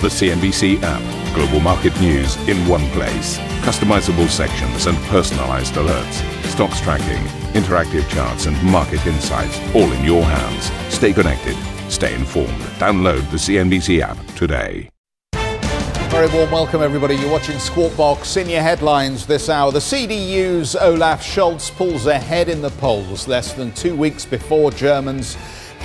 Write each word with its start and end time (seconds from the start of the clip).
The 0.00 0.06
CNBC 0.06 0.80
app. 0.84 1.34
Global 1.34 1.58
market 1.58 2.00
news 2.00 2.36
in 2.48 2.56
one 2.68 2.88
place. 2.90 3.36
Customizable 3.66 4.28
sections 4.28 4.86
and 4.86 4.96
personalized 5.08 5.74
alerts. 5.74 6.44
Stocks 6.44 6.80
tracking, 6.80 7.20
interactive 7.60 8.08
charts, 8.08 8.46
and 8.46 8.62
market 8.62 9.04
insights 9.08 9.58
all 9.74 9.90
in 9.90 10.04
your 10.04 10.22
hands. 10.22 10.70
Stay 10.94 11.12
connected. 11.12 11.56
Stay 11.90 12.14
informed. 12.14 12.60
Download 12.78 13.28
the 13.32 13.38
CNBC 13.38 13.98
app 14.00 14.24
today. 14.36 14.88
Very 15.32 16.32
warm 16.32 16.52
welcome, 16.52 16.80
everybody. 16.80 17.16
You're 17.16 17.32
watching 17.32 17.58
Squawk 17.58 17.96
Box. 17.96 18.36
In 18.36 18.48
your 18.48 18.62
headlines 18.62 19.26
this 19.26 19.48
hour, 19.48 19.72
the 19.72 19.80
CDU's 19.80 20.76
Olaf 20.76 21.24
Scholz 21.24 21.72
pulls 21.72 22.06
ahead 22.06 22.48
in 22.48 22.62
the 22.62 22.70
polls 22.70 23.26
less 23.26 23.52
than 23.52 23.72
two 23.72 23.96
weeks 23.96 24.24
before 24.24 24.70
Germans 24.70 25.36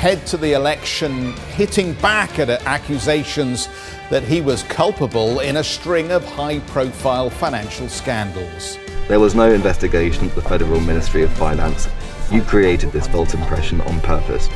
head 0.04 0.26
to 0.28 0.38
the 0.38 0.54
election, 0.54 1.32
hitting 1.56 1.94
back 1.94 2.38
at 2.38 2.50
accusations 2.50 3.70
that 4.14 4.22
he 4.22 4.42
was 4.42 4.62
culpable 4.62 5.40
in 5.40 5.58
a 5.58 5.64
string 5.64 6.12
of 6.12 6.24
high 6.24 6.60
profile 6.60 7.32
financial 7.32 7.90
scandals. 7.90 8.78
There 9.08 9.20
was 9.20 9.34
no 9.34 9.52
investigation 9.52 10.30
at 10.30 10.36
the 10.36 10.42
Federal 10.44 10.80
Ministry 10.82 11.24
of 11.24 11.34
Finance. 11.34 11.90
You 12.32 12.44
created 12.44 12.92
this 12.92 13.08
false 13.08 13.34
impression 13.34 13.82
on 13.82 14.00
purpose. 14.02 14.50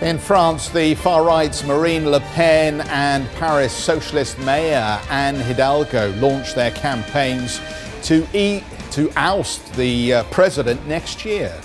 In 0.00 0.18
France, 0.18 0.70
the 0.70 0.96
far 0.96 1.22
right's 1.22 1.64
Marine 1.64 2.10
Le 2.10 2.18
Pen 2.34 2.80
and 2.88 3.28
Paris 3.34 3.72
socialist 3.72 4.40
mayor 4.40 5.00
Anne 5.08 5.36
Hidalgo 5.36 6.10
launched 6.16 6.56
their 6.56 6.72
campaigns 6.72 7.60
to, 8.02 8.26
e- 8.36 8.64
to 8.90 9.12
oust 9.14 9.72
the 9.74 10.14
uh, 10.14 10.24
president 10.32 10.84
next 10.88 11.24
year. 11.24 11.56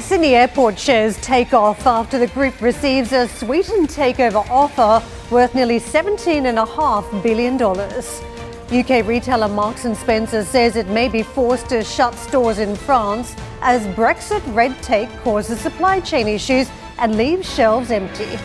Sydney 0.00 0.34
Airport 0.34 0.78
shares 0.78 1.16
take 1.22 1.54
off 1.54 1.86
after 1.86 2.18
the 2.18 2.26
group 2.28 2.60
receives 2.60 3.12
a 3.12 3.26
sweetened 3.28 3.88
takeover 3.88 4.46
offer 4.50 5.02
worth 5.30 5.54
nearly 5.54 5.80
$17.5 5.80 7.22
billion. 7.22 7.54
UK 8.70 9.06
retailer 9.06 9.48
Marks 9.48 9.82
& 9.82 9.94
Spencer 9.98 10.44
says 10.44 10.76
it 10.76 10.88
may 10.88 11.08
be 11.08 11.22
forced 11.22 11.70
to 11.70 11.82
shut 11.82 12.14
stores 12.14 12.58
in 12.58 12.76
France 12.76 13.34
as 13.62 13.86
Brexit 13.96 14.42
red 14.54 14.80
tape 14.82 15.08
causes 15.22 15.58
supply 15.60 15.98
chain 16.00 16.28
issues 16.28 16.68
and 16.98 17.16
leaves 17.16 17.52
shelves 17.52 17.90
empty. 17.90 18.38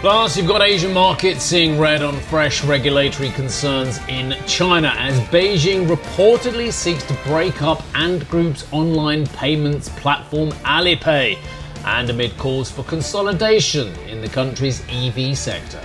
Plus, 0.00 0.36
you've 0.36 0.46
got 0.46 0.60
Asian 0.60 0.92
markets 0.92 1.42
seeing 1.42 1.78
red 1.78 2.02
on 2.02 2.20
fresh 2.20 2.62
regulatory 2.62 3.30
concerns 3.30 3.98
in 4.08 4.36
China 4.46 4.92
as 4.98 5.18
Beijing 5.28 5.88
reportedly 5.88 6.70
seeks 6.70 7.02
to 7.04 7.14
break 7.24 7.62
up 7.62 7.82
Ant 7.96 8.28
Group's 8.28 8.70
online 8.72 9.26
payments 9.28 9.88
platform 9.88 10.50
Alipay, 10.64 11.38
and 11.86 12.10
amid 12.10 12.36
calls 12.36 12.70
for 12.70 12.82
consolidation 12.84 13.88
in 14.00 14.20
the 14.20 14.28
country's 14.28 14.82
EV 14.90 15.36
sector. 15.36 15.80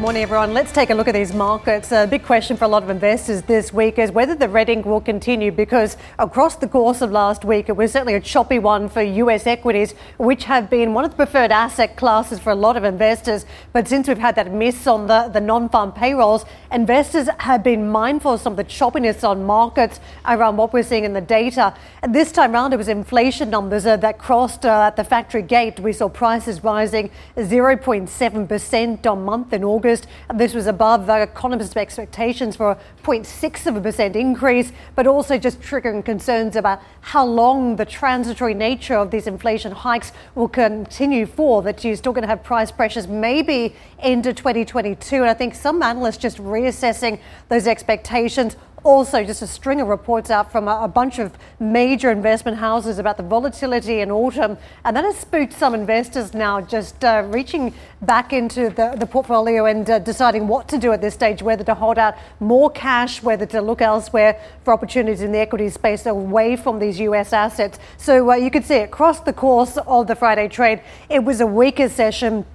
Good 0.00 0.04
morning, 0.04 0.22
everyone. 0.22 0.54
Let's 0.54 0.72
take 0.72 0.88
a 0.88 0.94
look 0.94 1.08
at 1.08 1.14
these 1.14 1.34
markets. 1.34 1.92
A 1.92 2.06
big 2.06 2.22
question 2.22 2.56
for 2.56 2.64
a 2.64 2.68
lot 2.68 2.82
of 2.82 2.88
investors 2.88 3.42
this 3.42 3.70
week 3.70 3.98
is 3.98 4.10
whether 4.10 4.34
the 4.34 4.48
red 4.48 4.70
ink 4.70 4.86
will 4.86 5.02
continue 5.02 5.52
because 5.52 5.98
across 6.18 6.56
the 6.56 6.66
course 6.66 7.02
of 7.02 7.12
last 7.12 7.44
week, 7.44 7.68
it 7.68 7.76
was 7.76 7.92
certainly 7.92 8.14
a 8.14 8.20
choppy 8.20 8.58
one 8.58 8.88
for 8.88 9.02
US 9.02 9.46
equities, 9.46 9.92
which 10.16 10.44
have 10.44 10.70
been 10.70 10.94
one 10.94 11.04
of 11.04 11.10
the 11.10 11.18
preferred 11.18 11.52
asset 11.52 11.96
classes 11.96 12.38
for 12.38 12.48
a 12.48 12.54
lot 12.54 12.78
of 12.78 12.84
investors. 12.84 13.44
But 13.74 13.88
since 13.88 14.08
we've 14.08 14.16
had 14.16 14.36
that 14.36 14.50
miss 14.50 14.86
on 14.86 15.06
the, 15.06 15.28
the 15.28 15.40
non 15.42 15.68
farm 15.68 15.92
payrolls, 15.92 16.46
investors 16.72 17.28
have 17.40 17.62
been 17.62 17.90
mindful 17.90 18.32
of 18.32 18.40
some 18.40 18.54
of 18.54 18.56
the 18.56 18.64
choppiness 18.64 19.22
on 19.22 19.44
markets 19.44 20.00
around 20.24 20.56
what 20.56 20.72
we're 20.72 20.82
seeing 20.82 21.04
in 21.04 21.12
the 21.12 21.20
data. 21.20 21.74
And 22.00 22.14
this 22.14 22.32
time 22.32 22.54
around, 22.54 22.72
it 22.72 22.78
was 22.78 22.88
inflation 22.88 23.50
numbers 23.50 23.84
uh, 23.84 23.98
that 23.98 24.16
crossed 24.16 24.64
uh, 24.64 24.86
at 24.86 24.96
the 24.96 25.04
factory 25.04 25.42
gate. 25.42 25.78
We 25.78 25.92
saw 25.92 26.08
prices 26.08 26.64
rising 26.64 27.10
0.7% 27.36 29.06
on 29.06 29.24
month 29.26 29.52
in 29.52 29.62
August. 29.62 29.89
This 30.34 30.54
was 30.54 30.66
above 30.66 31.08
economists' 31.08 31.76
expectations 31.76 32.56
for 32.56 32.72
a 32.72 32.78
0.6 33.02 33.66
of 33.66 33.76
a 33.76 33.80
percent 33.80 34.16
increase, 34.16 34.72
but 34.94 35.06
also 35.06 35.38
just 35.38 35.60
triggering 35.60 36.04
concerns 36.04 36.56
about 36.56 36.80
how 37.00 37.24
long 37.24 37.76
the 37.76 37.84
transitory 37.84 38.54
nature 38.54 38.94
of 38.94 39.10
these 39.10 39.26
inflation 39.26 39.72
hikes 39.72 40.12
will 40.34 40.48
continue 40.48 41.26
for, 41.26 41.62
that 41.62 41.82
you're 41.82 41.96
still 41.96 42.12
going 42.12 42.22
to 42.22 42.28
have 42.28 42.42
price 42.44 42.70
pressures 42.70 43.06
maybe 43.08 43.74
into 44.02 44.32
2022. 44.32 45.16
And 45.16 45.30
I 45.30 45.34
think 45.34 45.54
some 45.54 45.82
analysts 45.82 46.18
just 46.18 46.38
reassessing 46.38 47.18
those 47.48 47.66
expectations 47.66 48.56
also, 48.82 49.22
just 49.24 49.42
a 49.42 49.46
string 49.46 49.80
of 49.80 49.88
reports 49.88 50.30
out 50.30 50.50
from 50.50 50.66
a, 50.66 50.80
a, 50.82 50.88
bunch 50.88 51.18
of 51.18 51.36
major 51.58 52.10
investment 52.10 52.56
houses 52.56 52.98
about 52.98 53.16
the 53.16 53.22
volatility 53.22 54.00
in 54.00 54.10
autumn, 54.10 54.56
and 54.84 54.96
that 54.96 55.04
has 55.04 55.16
spooked 55.16 55.52
some 55.52 55.74
investors 55.74 56.32
now 56.32 56.60
just 56.60 57.04
uh, 57.04 57.22
reaching 57.28 57.74
back 58.02 58.32
into 58.32 58.70
the, 58.70 58.96
the 58.98 59.06
portfolio 59.06 59.66
and 59.66 59.90
uh, 59.90 59.98
deciding 59.98 60.48
what 60.48 60.66
to 60.68 60.78
do 60.78 60.92
at 60.92 61.00
this 61.00 61.12
stage 61.12 61.42
whether 61.42 61.62
to 61.62 61.74
hold 61.74 61.98
out 61.98 62.14
more 62.40 62.70
cash, 62.70 63.22
whether 63.22 63.44
to 63.44 63.60
look 63.60 63.82
elsewhere 63.82 64.40
for 64.64 64.72
opportunities 64.72 65.20
in 65.20 65.32
the 65.32 65.38
equity 65.38 65.68
space 65.68 66.06
away 66.06 66.56
from 66.56 66.78
these 66.78 66.98
US 67.00 67.32
assets. 67.32 67.78
So 67.98 68.30
uh, 68.30 68.36
you 68.36 68.50
could 68.50 68.64
see 68.64 68.78
across 68.78 69.20
the 69.20 69.32
course 69.32 69.76
of 69.76 70.06
the 70.06 70.14
Friday 70.14 70.48
trade, 70.48 70.80
it 71.08 71.22
was 71.22 71.40
a 71.40 71.46
weaker 71.46 71.88
session 71.88 72.46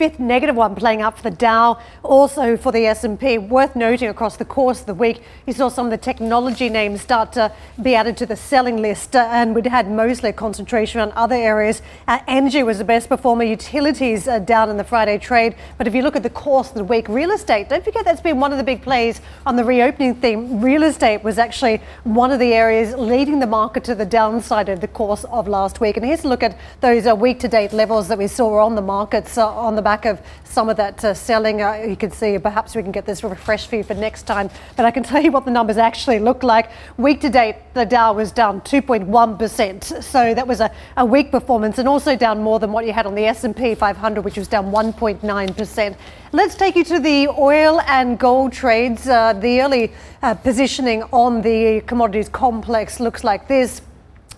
fifth 0.00 0.18
negative 0.18 0.56
one 0.56 0.74
playing 0.74 1.02
out 1.02 1.14
for 1.14 1.22
the 1.22 1.36
Dow, 1.36 1.78
also 2.02 2.56
for 2.56 2.72
the 2.72 2.86
S&P. 2.86 3.36
Worth 3.36 3.76
noting 3.76 4.08
across 4.08 4.38
the 4.38 4.46
course 4.46 4.80
of 4.80 4.86
the 4.86 4.94
week, 4.94 5.22
you 5.46 5.52
saw 5.52 5.68
some 5.68 5.84
of 5.84 5.90
the 5.90 5.98
technology 5.98 6.70
names 6.70 7.02
start 7.02 7.34
to 7.34 7.52
be 7.82 7.94
added 7.94 8.16
to 8.16 8.24
the 8.24 8.34
selling 8.34 8.80
list, 8.80 9.14
uh, 9.14 9.28
and 9.30 9.54
we'd 9.54 9.66
had 9.66 9.90
mostly 9.90 10.30
a 10.30 10.32
concentration 10.32 11.02
on 11.02 11.12
other 11.12 11.34
areas. 11.34 11.82
Uh, 12.08 12.18
energy 12.26 12.62
was 12.62 12.78
the 12.78 12.84
best 12.84 13.10
performer, 13.10 13.44
utilities 13.44 14.26
uh, 14.26 14.38
down 14.38 14.70
in 14.70 14.78
the 14.78 14.84
Friday 14.84 15.18
trade. 15.18 15.54
But 15.76 15.86
if 15.86 15.94
you 15.94 16.00
look 16.00 16.16
at 16.16 16.22
the 16.22 16.30
course 16.30 16.70
of 16.70 16.76
the 16.76 16.84
week, 16.84 17.06
real 17.10 17.32
estate, 17.32 17.68
don't 17.68 17.84
forget 17.84 18.06
that's 18.06 18.22
been 18.22 18.40
one 18.40 18.52
of 18.52 18.56
the 18.56 18.64
big 18.64 18.80
plays 18.80 19.20
on 19.44 19.56
the 19.56 19.64
reopening 19.64 20.14
theme. 20.14 20.62
Real 20.62 20.84
estate 20.84 21.22
was 21.22 21.36
actually 21.36 21.78
one 22.04 22.30
of 22.30 22.38
the 22.38 22.54
areas 22.54 22.94
leading 22.94 23.38
the 23.38 23.46
market 23.46 23.84
to 23.84 23.94
the 23.94 24.06
downside 24.06 24.70
over 24.70 24.80
the 24.80 24.88
course 24.88 25.24
of 25.24 25.46
last 25.46 25.78
week. 25.78 25.98
And 25.98 26.06
here's 26.06 26.24
a 26.24 26.28
look 26.28 26.42
at 26.42 26.56
those 26.80 27.06
uh, 27.06 27.14
week 27.14 27.38
to 27.40 27.48
date 27.48 27.74
levels 27.74 28.08
that 28.08 28.16
we 28.16 28.28
saw 28.28 28.64
on 28.64 28.76
the 28.76 28.80
markets 28.80 29.36
uh, 29.36 29.46
on 29.46 29.76
the 29.76 29.89
back 29.90 30.04
of 30.04 30.20
some 30.44 30.68
of 30.68 30.76
that 30.76 31.04
uh, 31.04 31.12
selling. 31.12 31.62
Uh, 31.62 31.72
you 31.92 31.96
can 31.96 32.12
see 32.12 32.38
perhaps 32.38 32.76
we 32.76 32.82
can 32.82 32.92
get 32.92 33.06
this 33.06 33.24
refreshed 33.24 33.68
for 33.68 33.74
you 33.74 33.82
for 33.82 33.94
next 33.94 34.22
time. 34.22 34.48
But 34.76 34.84
I 34.86 34.92
can 34.92 35.02
tell 35.10 35.20
you 35.20 35.32
what 35.32 35.44
the 35.44 35.50
numbers 35.50 35.78
actually 35.78 36.20
look 36.20 36.44
like. 36.44 36.70
Week 36.96 37.20
to 37.22 37.28
date, 37.28 37.56
the 37.74 37.84
Dow 37.84 38.12
was 38.12 38.30
down 38.30 38.60
2.1%. 38.60 40.02
So 40.04 40.32
that 40.32 40.46
was 40.46 40.60
a, 40.60 40.70
a 40.96 41.04
weak 41.04 41.32
performance 41.32 41.78
and 41.78 41.88
also 41.88 42.14
down 42.14 42.40
more 42.40 42.60
than 42.60 42.70
what 42.70 42.86
you 42.86 42.92
had 42.92 43.04
on 43.04 43.16
the 43.16 43.26
S&P 43.26 43.74
500, 43.74 44.24
which 44.24 44.36
was 44.36 44.46
down 44.46 44.70
1.9%. 44.70 45.96
Let's 46.30 46.54
take 46.54 46.76
you 46.76 46.84
to 46.84 47.00
the 47.00 47.26
oil 47.26 47.80
and 47.88 48.16
gold 48.16 48.52
trades. 48.52 49.08
Uh, 49.08 49.32
the 49.32 49.60
early 49.60 49.92
uh, 50.22 50.34
positioning 50.34 51.02
on 51.12 51.42
the 51.42 51.80
commodities 51.88 52.28
complex 52.28 53.00
looks 53.00 53.24
like 53.24 53.48
this. 53.48 53.82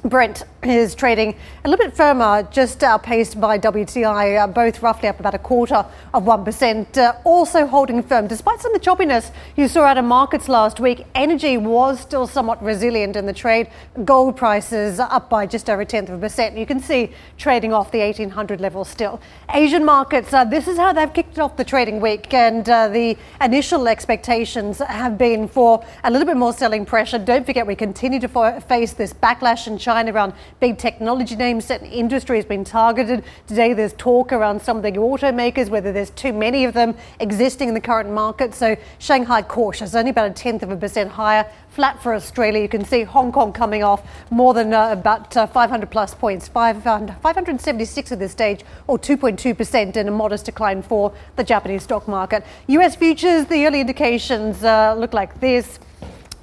Brent 0.04 0.42
is 0.64 0.96
trading 0.96 1.36
a 1.64 1.68
little 1.68 1.84
bit 1.84 1.96
firmer, 1.96 2.42
just 2.50 2.82
outpaced 2.82 3.40
by 3.40 3.56
WTI, 3.56 4.42
uh, 4.42 4.46
both 4.48 4.82
roughly 4.82 5.08
up 5.08 5.20
about 5.20 5.34
a 5.34 5.38
quarter 5.38 5.86
of 6.12 6.24
1%. 6.24 6.98
Uh, 6.98 7.14
also 7.22 7.66
holding 7.66 8.02
firm, 8.02 8.26
despite 8.26 8.60
some 8.60 8.74
of 8.74 8.80
the 8.80 8.84
choppiness 8.84 9.30
you 9.54 9.68
saw 9.68 9.82
out 9.82 9.98
of 9.98 10.04
markets 10.04 10.48
last 10.48 10.80
week, 10.80 11.04
energy 11.14 11.56
was 11.56 12.00
still 12.00 12.26
somewhat 12.26 12.60
resilient 12.64 13.14
in 13.14 13.26
the 13.26 13.32
trade. 13.32 13.68
Gold 14.04 14.36
prices 14.36 14.98
up 14.98 15.30
by 15.30 15.46
just 15.46 15.70
over 15.70 15.82
a 15.82 15.86
tenth 15.86 16.08
of 16.08 16.16
a 16.16 16.18
percent. 16.18 16.56
You 16.56 16.66
can 16.66 16.80
see 16.80 17.12
trading 17.38 17.72
off 17.72 17.92
the 17.92 18.00
1800 18.00 18.60
level 18.60 18.84
still. 18.84 19.20
Asian 19.54 19.84
markets, 19.84 20.32
uh, 20.32 20.44
this 20.44 20.66
is 20.66 20.78
how 20.78 20.92
they've 20.92 21.12
kicked 21.12 21.38
off 21.38 21.56
the 21.56 21.64
trading 21.64 22.00
week, 22.00 22.34
and 22.34 22.68
uh, 22.68 22.88
the 22.88 23.16
initial 23.40 23.86
expectations 23.86 24.78
have 24.78 25.16
been 25.16 25.46
for 25.46 25.84
a 26.02 26.10
little 26.10 26.26
bit 26.26 26.36
more 26.36 26.52
selling 26.52 26.84
pressure. 26.84 27.18
Don't 27.18 27.46
forget, 27.46 27.64
we 27.64 27.76
continue 27.76 28.18
to 28.18 28.62
face 28.66 28.94
this 28.94 29.12
backlash 29.12 29.68
in 29.68 29.78
China 29.78 29.91
China 29.92 30.10
around 30.10 30.32
big 30.58 30.78
technology 30.78 31.36
names. 31.36 31.66
Certain 31.66 31.86
industry 31.86 32.38
has 32.38 32.46
been 32.46 32.64
targeted. 32.64 33.22
Today 33.46 33.74
there's 33.74 33.92
talk 33.92 34.32
around 34.32 34.62
some 34.62 34.78
of 34.78 34.82
the 34.82 34.92
automakers, 34.92 35.68
whether 35.68 35.92
there's 35.92 36.08
too 36.08 36.32
many 36.32 36.64
of 36.64 36.72
them 36.72 36.94
existing 37.20 37.68
in 37.68 37.74
the 37.74 37.80
current 37.80 38.10
market. 38.10 38.54
So 38.54 38.74
Shanghai 38.98 39.42
cautious, 39.42 39.94
only 39.94 40.10
about 40.10 40.30
a 40.30 40.32
tenth 40.32 40.62
of 40.62 40.70
a 40.70 40.76
percent 40.76 41.10
higher. 41.10 41.44
Flat 41.68 42.02
for 42.02 42.14
Australia. 42.14 42.62
You 42.62 42.70
can 42.70 42.86
see 42.86 43.02
Hong 43.02 43.32
Kong 43.32 43.52
coming 43.52 43.82
off 43.82 44.02
more 44.30 44.54
than 44.54 44.72
uh, 44.72 44.92
about 44.92 45.36
uh, 45.36 45.46
500 45.46 45.90
plus 45.90 46.14
points, 46.14 46.48
500, 46.48 47.14
576 47.20 48.12
at 48.12 48.18
this 48.18 48.32
stage, 48.32 48.64
or 48.86 48.98
2.2% 48.98 49.96
in 49.96 50.08
a 50.08 50.10
modest 50.10 50.46
decline 50.46 50.80
for 50.80 51.12
the 51.36 51.44
Japanese 51.44 51.82
stock 51.82 52.08
market. 52.08 52.46
US 52.68 52.96
futures, 52.96 53.44
the 53.44 53.66
early 53.66 53.82
indications 53.82 54.64
uh, 54.64 54.94
look 54.94 55.12
like 55.12 55.38
this. 55.40 55.78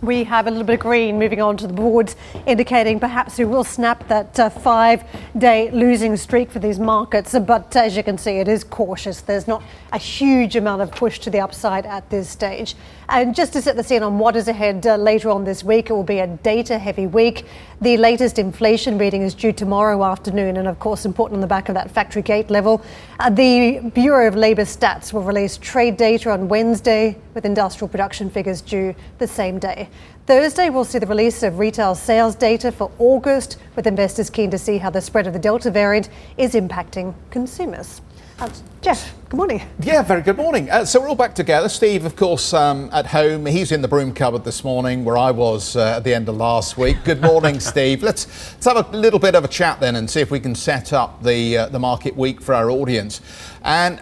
We 0.01 0.24
have 0.24 0.48
a 0.48 0.50
little 0.50 0.66
bit 0.66 0.75
of 0.75 0.80
green 0.80 1.19
moving 1.19 1.42
on 1.42 1.57
to 1.57 1.68
the 1.68 1.74
boards, 1.74 2.16
indicating 2.46 3.01
perhaps 3.01 3.38
we 3.38 3.44
will 3.44 3.66
snap 3.66 4.07
that 4.07 4.40
uh, 4.40 4.50
five 4.50 5.04
day 5.38 5.69
losing 5.72 6.16
streak 6.16 6.51
for 6.51 6.60
these 6.60 6.80
markets. 6.80 7.36
But 7.38 7.75
as 7.75 7.98
you 7.98 8.04
can 8.04 8.18
see, 8.18 8.38
it 8.38 8.48
is 8.48 8.63
cautious. 8.63 9.19
There's 9.19 9.48
not 9.48 9.62
a 9.92 9.98
huge 9.98 10.56
amount 10.56 10.81
of 10.81 10.92
push 10.92 11.19
to 11.19 11.30
the 11.30 11.42
upside 11.42 11.86
at 11.86 12.10
this 12.10 12.30
stage. 12.30 12.75
And 13.10 13.36
just 13.36 13.54
to 13.54 13.62
set 13.62 13.75
the 13.75 13.84
scene 13.84 14.04
on 14.04 14.19
what 14.19 14.36
is 14.36 14.48
ahead 14.48 14.86
uh, 14.88 14.96
later 14.96 15.31
on 15.31 15.44
this 15.44 15.63
week, 15.63 15.90
it 15.90 15.94
will 15.94 16.04
be 16.04 16.19
a 16.19 16.28
data 16.28 16.78
heavy 16.78 17.07
week. 17.07 17.45
The 17.81 17.98
latest 17.98 18.38
inflation 18.40 18.98
reading 18.98 19.24
is 19.24 19.34
due 19.34 19.52
tomorrow 19.52 20.04
afternoon, 20.04 20.57
and 20.57 20.68
of 20.68 20.80
course, 20.80 21.06
important 21.06 21.38
on 21.38 21.42
the 21.42 21.48
back 21.48 21.69
of 21.69 21.75
that 21.75 21.90
factory 21.90 22.22
gate 22.22 22.50
level. 22.50 22.84
Uh, 23.19 23.30
the 23.31 23.80
Bureau 23.94 24.28
of 24.28 24.36
Labour 24.36 24.63
Stats 24.63 25.12
will 25.12 25.24
release 25.24 25.57
trade 25.57 25.98
data 25.98 26.30
on 26.30 26.48
Wednesday, 26.48 27.18
with 27.34 27.45
industrial 27.45 27.88
production 27.88 28.30
figures 28.30 28.62
due 28.62 28.94
the 29.18 29.28
same 29.28 29.60
day. 29.60 29.88
Thursday, 30.25 30.69
we'll 30.69 30.86
see 30.86 31.00
the 31.00 31.07
release 31.07 31.41
of 31.41 31.57
retail 31.57 31.95
sales 31.95 32.36
data 32.36 32.71
for 32.71 32.91
August, 33.00 33.57
with 33.75 33.88
investors 33.88 34.30
keen 34.30 34.51
to 34.51 34.57
see 34.57 34.77
how 34.77 34.91
the 34.91 35.01
spread 35.01 35.25
of 35.25 35.33
the 35.33 35.39
Delta 35.39 35.71
variant 35.71 36.09
is 36.38 36.53
impacting 36.53 37.15
consumers. 37.31 38.01
Uh, 38.39 38.50
Jeff, 38.81 39.13
good 39.27 39.36
morning. 39.36 39.62
Yeah, 39.81 40.01
very 40.01 40.21
good 40.21 40.38
morning. 40.38 40.69
Uh, 40.69 40.86
so 40.86 41.01
we're 41.01 41.09
all 41.09 41.15
back 41.15 41.36
together. 41.36 41.68
Steve, 41.68 42.06
of 42.06 42.15
course, 42.15 42.53
um, 42.53 42.89
at 42.94 43.07
home. 43.07 43.45
He's 43.45 43.74
in 43.74 43.81
the 43.81 43.88
broom 43.89 44.13
cupboard 44.13 44.45
this 44.45 44.63
morning, 44.63 45.03
where 45.03 45.18
I 45.18 45.31
was 45.31 45.75
uh, 45.75 45.97
at 45.97 46.06
the 46.06 46.13
end 46.13 46.30
of 46.30 46.38
last 46.38 46.77
week. 46.77 47.03
Good 47.03 47.21
morning, 47.21 47.59
Steve. 47.59 48.01
Let's 48.01 48.27
let's 48.53 48.65
have 48.65 48.77
a 48.77 48.95
little 48.95 49.19
bit 49.19 49.35
of 49.35 49.44
a 49.44 49.50
chat 49.50 49.81
then, 49.81 49.97
and 49.97 50.09
see 50.09 50.21
if 50.21 50.31
we 50.31 50.39
can 50.39 50.56
set 50.56 50.94
up 50.94 51.21
the 51.21 51.57
uh, 51.57 51.69
the 51.69 51.80
market 51.80 52.15
week 52.15 52.39
for 52.39 52.56
our 52.56 52.69
audience. 52.69 53.19
And 53.63 54.01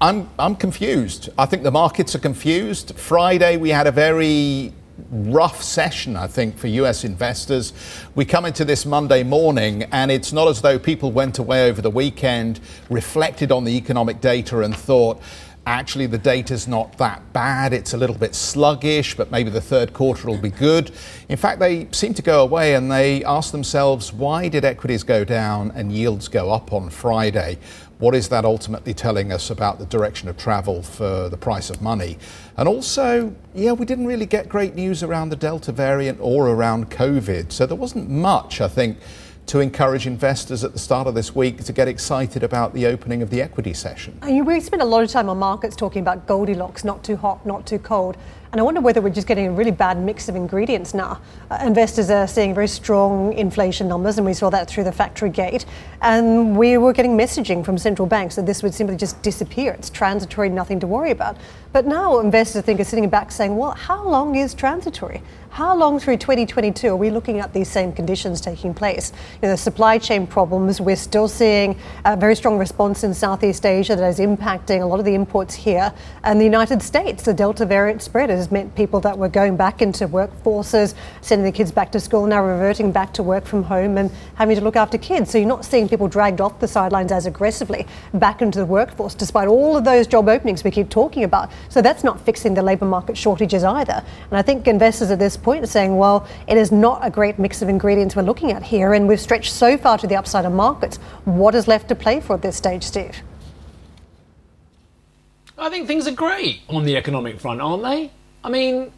I'm 0.00 0.30
I'm 0.38 0.56
confused. 0.56 1.28
I 1.36 1.44
think 1.44 1.62
the 1.62 1.70
markets 1.70 2.14
are 2.14 2.20
confused. 2.20 2.94
Friday 2.96 3.58
we 3.58 3.68
had 3.68 3.86
a 3.86 3.92
very 3.92 4.72
rough 5.10 5.62
session, 5.62 6.16
I 6.16 6.26
think, 6.26 6.56
for 6.56 6.66
US 6.68 7.04
investors. 7.04 7.72
We 8.14 8.24
come 8.24 8.44
into 8.44 8.64
this 8.64 8.86
Monday 8.86 9.22
morning, 9.22 9.84
and 9.92 10.10
it's 10.10 10.32
not 10.32 10.48
as 10.48 10.62
though 10.62 10.78
people 10.78 11.12
went 11.12 11.38
away 11.38 11.68
over 11.68 11.82
the 11.82 11.90
weekend, 11.90 12.60
reflected 12.90 13.52
on 13.52 13.64
the 13.64 13.76
economic 13.76 14.20
data, 14.20 14.60
and 14.60 14.76
thought, 14.76 15.20
actually, 15.66 16.06
the 16.06 16.18
data's 16.18 16.66
not 16.66 16.98
that 16.98 17.32
bad. 17.32 17.72
It's 17.72 17.94
a 17.94 17.96
little 17.96 18.16
bit 18.16 18.34
sluggish, 18.34 19.16
but 19.16 19.30
maybe 19.30 19.50
the 19.50 19.60
third 19.60 19.92
quarter 19.92 20.28
will 20.28 20.38
be 20.38 20.50
good. 20.50 20.90
In 21.28 21.36
fact, 21.36 21.60
they 21.60 21.88
seem 21.92 22.14
to 22.14 22.22
go 22.22 22.42
away 22.42 22.74
and 22.74 22.90
they 22.90 23.24
ask 23.24 23.52
themselves, 23.52 24.12
why 24.12 24.48
did 24.48 24.64
equities 24.64 25.02
go 25.02 25.24
down 25.24 25.70
and 25.74 25.92
yields 25.92 26.28
go 26.28 26.50
up 26.50 26.72
on 26.72 26.90
Friday? 26.90 27.58
What 27.98 28.16
is 28.16 28.28
that 28.30 28.44
ultimately 28.44 28.94
telling 28.94 29.30
us 29.30 29.50
about 29.50 29.78
the 29.78 29.86
direction 29.86 30.28
of 30.28 30.36
travel 30.36 30.82
for 30.82 31.28
the 31.28 31.36
price 31.36 31.70
of 31.70 31.80
money? 31.80 32.18
And 32.56 32.68
also, 32.68 33.32
yeah, 33.54 33.70
we 33.70 33.86
didn't 33.86 34.06
really 34.06 34.26
get 34.26 34.48
great 34.48 34.74
news 34.74 35.04
around 35.04 35.28
the 35.28 35.36
Delta 35.36 35.70
variant 35.70 36.18
or 36.20 36.48
around 36.48 36.90
COVID. 36.90 37.52
So 37.52 37.64
there 37.64 37.76
wasn't 37.76 38.10
much, 38.10 38.60
I 38.60 38.66
think, 38.66 38.98
to 39.46 39.60
encourage 39.60 40.06
investors 40.06 40.64
at 40.64 40.72
the 40.72 40.78
start 40.78 41.06
of 41.06 41.14
this 41.14 41.34
week 41.34 41.62
to 41.64 41.72
get 41.72 41.88
excited 41.88 42.42
about 42.42 42.72
the 42.74 42.86
opening 42.86 43.22
of 43.22 43.30
the 43.30 43.42
equity 43.42 43.74
session. 43.74 44.18
We 44.22 44.60
spent 44.60 44.82
a 44.82 44.86
lot 44.86 45.02
of 45.02 45.10
time 45.10 45.28
on 45.28 45.38
markets 45.38 45.76
talking 45.76 46.00
about 46.00 46.26
Goldilocks, 46.26 46.84
not 46.84 47.02
too 47.02 47.16
hot, 47.16 47.44
not 47.44 47.66
too 47.66 47.78
cold. 47.78 48.16
And 48.52 48.60
I 48.60 48.64
wonder 48.64 48.82
whether 48.82 49.00
we're 49.00 49.08
just 49.08 49.26
getting 49.26 49.46
a 49.46 49.50
really 49.50 49.70
bad 49.70 49.96
mix 49.96 50.28
of 50.28 50.36
ingredients 50.36 50.92
now. 50.92 51.22
Uh, 51.50 51.58
investors 51.64 52.10
are 52.10 52.28
seeing 52.28 52.54
very 52.54 52.68
strong 52.68 53.32
inflation 53.32 53.88
numbers, 53.88 54.18
and 54.18 54.26
we 54.26 54.34
saw 54.34 54.50
that 54.50 54.68
through 54.68 54.84
the 54.84 54.92
factory 54.92 55.30
gate. 55.30 55.64
And 56.02 56.54
we 56.54 56.76
were 56.76 56.92
getting 56.92 57.16
messaging 57.16 57.64
from 57.64 57.78
central 57.78 58.06
banks 58.06 58.36
that 58.36 58.44
this 58.44 58.62
would 58.62 58.74
simply 58.74 58.98
just 58.98 59.22
disappear. 59.22 59.72
It's 59.72 59.88
transitory, 59.88 60.50
nothing 60.50 60.80
to 60.80 60.86
worry 60.86 61.12
about. 61.12 61.38
But 61.72 61.86
now 61.86 62.18
investors, 62.18 62.56
I 62.56 62.60
think, 62.60 62.78
are 62.78 62.84
sitting 62.84 63.08
back 63.08 63.32
saying, 63.32 63.56
well, 63.56 63.70
how 63.70 64.06
long 64.06 64.34
is 64.34 64.52
transitory? 64.52 65.22
How 65.52 65.76
long 65.76 65.98
through 65.98 66.16
2022 66.16 66.88
are 66.88 66.96
we 66.96 67.10
looking 67.10 67.38
at 67.38 67.52
these 67.52 67.68
same 67.68 67.92
conditions 67.92 68.40
taking 68.40 68.72
place? 68.72 69.12
You 69.34 69.48
know, 69.48 69.50
the 69.50 69.58
supply 69.58 69.98
chain 69.98 70.26
problems, 70.26 70.80
we're 70.80 70.96
still 70.96 71.28
seeing 71.28 71.78
a 72.06 72.16
very 72.16 72.34
strong 72.36 72.58
response 72.58 73.04
in 73.04 73.12
Southeast 73.12 73.66
Asia 73.66 73.94
that 73.94 74.08
is 74.08 74.18
impacting 74.18 74.80
a 74.80 74.86
lot 74.86 74.98
of 74.98 75.04
the 75.04 75.14
imports 75.14 75.54
here. 75.54 75.92
And 76.24 76.40
the 76.40 76.44
United 76.44 76.82
States, 76.82 77.24
the 77.24 77.34
Delta 77.34 77.66
variant 77.66 78.00
spread 78.00 78.30
has 78.42 78.50
meant 78.50 78.74
people 78.74 79.00
that 79.00 79.16
were 79.16 79.28
going 79.28 79.56
back 79.56 79.80
into 79.80 80.08
workforces, 80.08 80.94
sending 81.20 81.44
the 81.44 81.52
kids 81.52 81.70
back 81.70 81.92
to 81.92 82.00
school, 82.00 82.26
now 82.26 82.44
reverting 82.44 82.90
back 82.90 83.12
to 83.14 83.22
work 83.22 83.46
from 83.46 83.62
home 83.62 83.96
and 83.96 84.10
having 84.34 84.56
to 84.56 84.62
look 84.62 84.76
after 84.76 84.98
kids. 84.98 85.30
So 85.30 85.38
you're 85.38 85.46
not 85.46 85.64
seeing 85.64 85.88
people 85.88 86.08
dragged 86.08 86.40
off 86.40 86.58
the 86.58 86.66
sidelines 86.68 87.12
as 87.12 87.26
aggressively 87.26 87.86
back 88.14 88.42
into 88.42 88.58
the 88.58 88.66
workforce, 88.66 89.14
despite 89.14 89.48
all 89.48 89.76
of 89.76 89.84
those 89.84 90.06
job 90.06 90.28
openings 90.28 90.64
we 90.64 90.70
keep 90.70 90.90
talking 90.90 91.24
about. 91.24 91.50
So 91.68 91.80
that's 91.80 92.02
not 92.02 92.20
fixing 92.20 92.54
the 92.54 92.62
labour 92.62 92.86
market 92.86 93.16
shortages 93.16 93.62
either. 93.62 94.02
And 94.30 94.36
I 94.36 94.42
think 94.42 94.66
investors 94.66 95.10
at 95.10 95.18
this 95.18 95.36
point 95.36 95.62
are 95.62 95.68
saying, 95.68 95.96
well, 95.96 96.26
it 96.48 96.56
is 96.56 96.72
not 96.72 97.00
a 97.02 97.10
great 97.10 97.38
mix 97.38 97.62
of 97.62 97.68
ingredients 97.68 98.16
we're 98.16 98.22
looking 98.22 98.50
at 98.50 98.62
here, 98.64 98.92
and 98.92 99.06
we've 99.06 99.20
stretched 99.20 99.52
so 99.52 99.78
far 99.78 99.98
to 99.98 100.06
the 100.06 100.16
upside 100.16 100.44
of 100.44 100.52
markets. 100.52 100.96
What 101.24 101.54
is 101.54 101.68
left 101.68 101.88
to 101.88 101.94
play 101.94 102.20
for 102.20 102.34
at 102.34 102.42
this 102.42 102.56
stage, 102.56 102.82
Steve? 102.82 103.22
I 105.58 105.70
think 105.70 105.86
things 105.86 106.08
are 106.08 106.12
great 106.12 106.62
on 106.68 106.84
the 106.84 106.96
economic 106.96 107.38
front, 107.38 107.60
aren't 107.60 107.84
they? 107.84 108.10
I 108.44 108.50
mean, 108.50 108.92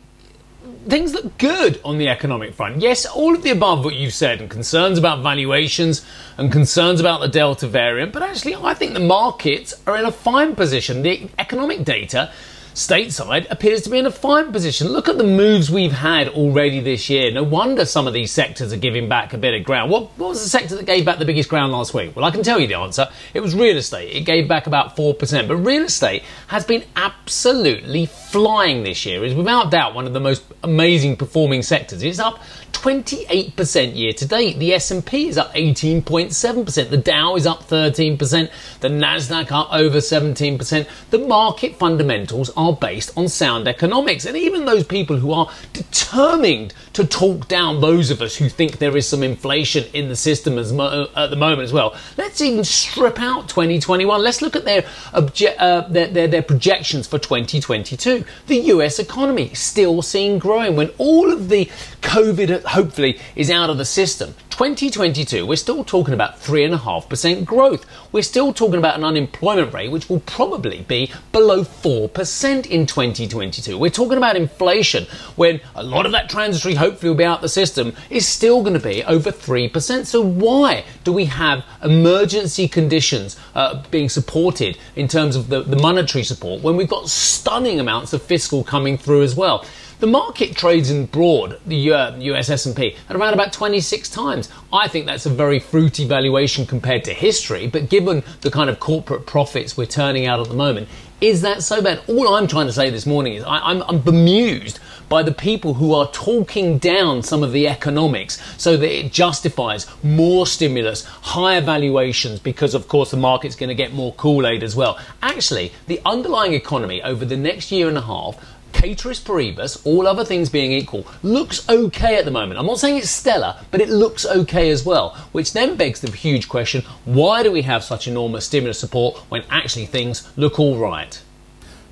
things 0.89 1.13
look 1.13 1.37
good 1.39 1.81
on 1.85 1.99
the 1.99 2.09
economic 2.09 2.55
front. 2.55 2.81
Yes, 2.81 3.05
all 3.07 3.35
of 3.35 3.43
the 3.43 3.51
above 3.51 3.85
what 3.85 3.95
you've 3.95 4.15
said, 4.15 4.41
and 4.41 4.51
concerns 4.51 4.99
about 4.99 5.23
valuations 5.23 6.05
and 6.39 6.51
concerns 6.51 7.01
about 7.01 7.21
the 7.21 7.29
Delta 7.29 7.67
variant, 7.67 8.13
but 8.13 8.23
actually, 8.23 8.55
I 8.55 8.75
think 8.75 8.95
the 8.95 9.01
markets 9.01 9.75
are 9.87 9.97
in 9.97 10.05
a 10.05 10.13
fine 10.13 10.55
position. 10.55 11.03
The 11.03 11.29
economic 11.39 11.85
data 11.85 12.33
stateside 12.75 13.47
appears 13.51 13.83
to 13.83 13.91
be 13.91 13.99
in 13.99 14.07
a 14.07 14.11
fine 14.11 14.53
position. 14.53 14.89
Look 14.89 15.09
at 15.09 15.17
the 15.17 15.25
moves 15.25 15.71
we've 15.71 15.93
had 15.93 16.29
already 16.29 16.81
this 16.81 17.09
year. 17.09 17.31
No 17.31 17.45
wonder 17.45 17.85
some 17.85 18.07
of 18.07 18.13
these 18.13 18.33
sectors 18.33 18.73
are 18.73 18.77
giving 18.77 19.09
back 19.09 19.33
a 19.33 19.39
bit 19.39 19.55
of 19.55 19.65
ground. 19.65 19.91
What, 19.91 20.11
what 20.19 20.31
was 20.31 20.43
the 20.43 20.49
sector 20.49 20.75
that 20.77 20.85
gave 20.85 21.05
back 21.05 21.19
the 21.19 21.25
biggest 21.25 21.49
ground 21.49 21.73
last 21.73 21.95
week? 21.95 22.15
Well, 22.17 22.25
I 22.25 22.33
can 22.33 22.43
tell 22.43 22.59
you 22.59 22.67
the 22.67 22.75
answer. 22.75 23.09
It 23.33 23.41
was 23.41 23.55
real 23.55 23.77
estate. 23.77 24.15
It 24.15 24.23
gave 24.23 24.49
back 24.49 24.67
about 24.67 24.97
4%. 24.97 25.49
But 25.49 25.57
real 25.57 25.85
estate 25.85 26.25
has 26.49 26.65
been 26.65 26.85
absolutely 26.97 28.07
flying 28.07 28.83
this 28.83 29.07
year. 29.07 29.25
It's 29.25 29.35
without 29.35 29.71
doubt 29.71 29.95
one 29.95 30.07
of 30.07 30.13
the 30.13 30.21
most 30.21 30.43
amazing 30.65 31.17
performing 31.17 31.63
sectors. 31.63 32.03
It's 32.03 32.19
up 32.19 32.41
28% 32.75 33.97
year 33.97 34.13
to 34.13 34.27
date. 34.27 34.59
The 34.59 34.75
S&P 34.75 35.29
is 35.29 35.39
up 35.39 35.55
18.7%. 35.55 36.91
The 36.91 36.97
Dow 36.97 37.37
is 37.37 37.47
up 37.47 37.63
13%. 37.63 38.51
The 38.81 38.89
Nasdaq 38.89 39.51
up 39.51 39.73
over 39.73 39.99
17%. 39.99 40.87
The 41.11 41.19
market 41.19 41.77
fundamentals 41.77 42.51
are 42.57 42.75
based 42.75 43.17
on 43.17 43.29
sound 43.29 43.67
economics. 43.67 44.27
And 44.27 44.37
even 44.37 44.65
those 44.65 44.85
people 44.85 45.17
who 45.17 45.33
are 45.33 45.51
determined 45.73 46.75
to 46.93 47.07
talk 47.07 47.49
down 47.49 47.81
those 47.81 48.11
of 48.11 48.21
us 48.21 48.37
who 48.37 48.49
think 48.49 48.79
there 48.79 48.97
is 48.97 49.09
some 49.09 49.23
inflation 49.23 49.85
in 49.93 50.09
the 50.09 50.17
system 50.17 50.57
mo- 50.77 51.09
at 51.17 51.31
the 51.31 51.37
moment 51.37 51.63
as 51.63 51.73
well. 51.73 51.95
Let's 52.17 52.41
even 52.41 52.65
strip 52.65 53.21
out 53.21 53.49
2021. 53.49 54.23
Let's 54.23 54.43
look 54.43 54.57
at 54.57 54.65
their, 54.65 54.83
obje- 55.13 55.55
uh, 55.59 55.89
their, 55.89 56.09
their, 56.09 56.29
their 56.29 56.43
projections 56.43 57.07
for 57.07 57.19
2022. 57.19 58.25
The 58.47 58.57
US 58.57 58.99
economy 58.99 59.55
still 59.55 60.03
seen 60.03 60.39
growing 60.39 60.77
when 60.77 60.91
all 60.99 61.33
of 61.33 61.49
the 61.49 61.67
COVID 62.03 62.64
hopefully 62.67 63.19
is 63.37 63.51
out 63.51 63.71
of 63.71 63.79
the 63.79 63.85
system. 63.85 64.35
2022, 64.55 65.45
we're 65.45 65.57
still 65.57 65.83
talking 65.83 66.15
about 66.15 66.39
3.5% 66.39 67.45
growth. 67.45 67.85
We're 68.13 68.23
still 68.23 68.53
talking 68.53 68.79
about 68.79 68.97
an 68.97 69.03
unemployment 69.03 69.75
rate 69.75 69.91
which 69.91 70.09
will 70.09 70.21
probably 70.21 70.83
be 70.83 71.11
below 71.33 71.65
4% 71.65 72.67
in 72.67 72.87
2022. 72.87 73.77
We're 73.77 73.91
talking 73.91 74.17
about 74.17 74.37
inflation 74.37 75.07
when 75.35 75.61
a 75.75 75.83
lot 75.83 76.07
of 76.07 76.13
that 76.13 76.31
transitory 76.31 76.77
hopefully 76.77 77.11
will 77.11 77.17
be 77.17 77.25
out 77.25 77.39
of 77.39 77.43
the 77.43 77.49
system 77.49 77.95
is 78.11 78.29
still 78.29 78.63
going 78.63 78.75
to 78.75 78.81
be 78.81 79.03
over 79.03 79.33
3%. 79.33 80.07
So 80.07 80.23
why 80.23 80.85
do 81.03 81.13
we 81.13 81.25
have 81.25 81.65
emergency 81.83 82.69
conditions 82.69 83.37
uh, 83.57 83.83
being 83.91 84.09
supported 84.09 84.79
in 84.95 85.09
terms 85.09 85.35
of 85.35 85.49
the, 85.49 85.63
the 85.63 85.77
monetary 85.77 86.23
support 86.23 86.63
when 86.63 86.77
we've 86.77 86.89
got 86.89 87.09
stunning 87.09 87.81
amounts 87.81 88.13
of 88.13 88.23
fiscal 88.23 88.63
coming 88.63 88.97
through 88.99 89.25
as 89.25 89.35
well? 89.35 89.65
The 90.05 90.11
market 90.11 90.55
trades 90.55 90.91
in 90.91 91.07
broad, 91.07 91.59
the 91.65 91.91
uh, 91.91 92.17
US 92.19 92.51
S&P, 92.51 92.95
at 93.09 93.17
around 93.17 93.33
about 93.33 93.55
26 93.55 94.11
times. 94.11 94.51
I 94.71 94.87
think 94.87 95.07
that's 95.07 95.25
a 95.25 95.31
very 95.31 95.59
fruity 95.59 96.07
valuation 96.07 96.67
compared 96.67 97.05
to 97.05 97.15
history, 97.15 97.69
but 97.69 97.89
given 97.89 98.23
the 98.43 98.51
kind 98.51 98.69
of 98.69 98.79
corporate 98.81 99.25
profits 99.25 99.79
we're 99.79 99.87
turning 99.87 100.27
out 100.27 100.41
at 100.41 100.49
the 100.49 100.55
moment, 100.55 100.89
is 101.23 101.41
that 101.41 101.63
so 101.63 101.81
bad? 101.81 102.03
All 102.07 102.35
I'm 102.35 102.47
trying 102.47 102.67
to 102.67 102.73
say 102.75 102.91
this 102.91 103.07
morning 103.07 103.33
is 103.33 103.45
I, 103.45 103.73
am 103.73 104.01
bemused 104.01 104.79
by 105.09 105.23
the 105.23 105.33
people 105.33 105.75
who 105.75 105.95
are 105.95 106.11
talking 106.11 106.77
down 106.77 107.23
some 107.23 107.43
of 107.43 107.53
the 107.53 107.67
economics 107.67 108.43
so 108.61 108.77
that 108.77 108.91
it 108.91 109.11
justifies 109.11 109.87
more 110.03 110.47
stimulus, 110.47 111.05
higher 111.05 111.63
valuations, 111.63 112.41
because 112.41 112.75
of 112.75 112.89
course 112.89 113.11
the 113.11 113.17
market's 113.17 113.57
going 113.57 113.69
to 113.69 113.75
get 113.75 113.95
more 113.95 114.13
Kool 114.15 114.47
Aid 114.47 114.63
as 114.63 114.77
well. 114.77 114.99
Actually, 115.23 115.73
the 115.87 116.01
underlying 116.05 116.53
economy 116.53 117.03
over 117.03 117.25
the 117.25 117.37
next 117.39 117.73
year 117.73 117.89
and 117.89 117.97
a 117.97 118.03
half 118.03 118.37
ceteris 118.85 119.19
paribus, 119.21 119.85
all 119.87 120.07
other 120.07 120.25
things 120.25 120.51
being 120.51 120.73
equal, 120.73 121.07
looks 121.23 121.67
okay 121.69 122.17
at 122.19 122.27
the 122.27 122.31
moment. 122.31 122.61
I'm 122.61 122.67
not 122.67 122.79
saying 122.79 122.99
it's 122.99 123.11
stellar, 123.11 123.57
but 123.71 123.81
it 123.81 123.89
looks 123.89 124.27
okay 124.27 124.69
as 124.71 124.85
well. 124.85 125.17
Which 125.33 125.53
then 125.55 125.77
begs 125.77 126.01
the 126.01 126.11
huge 126.11 126.49
question 126.49 126.83
why 127.05 127.43
do 127.43 127.51
we 127.51 127.63
have 127.63 127.83
such 127.83 128.07
enormous 128.07 128.45
stimulus 128.45 128.79
support 128.79 129.17
when 129.31 129.43
actually 129.49 129.87
things 129.87 130.31
look 130.37 130.59
all 130.59 130.77
right? 130.77 131.21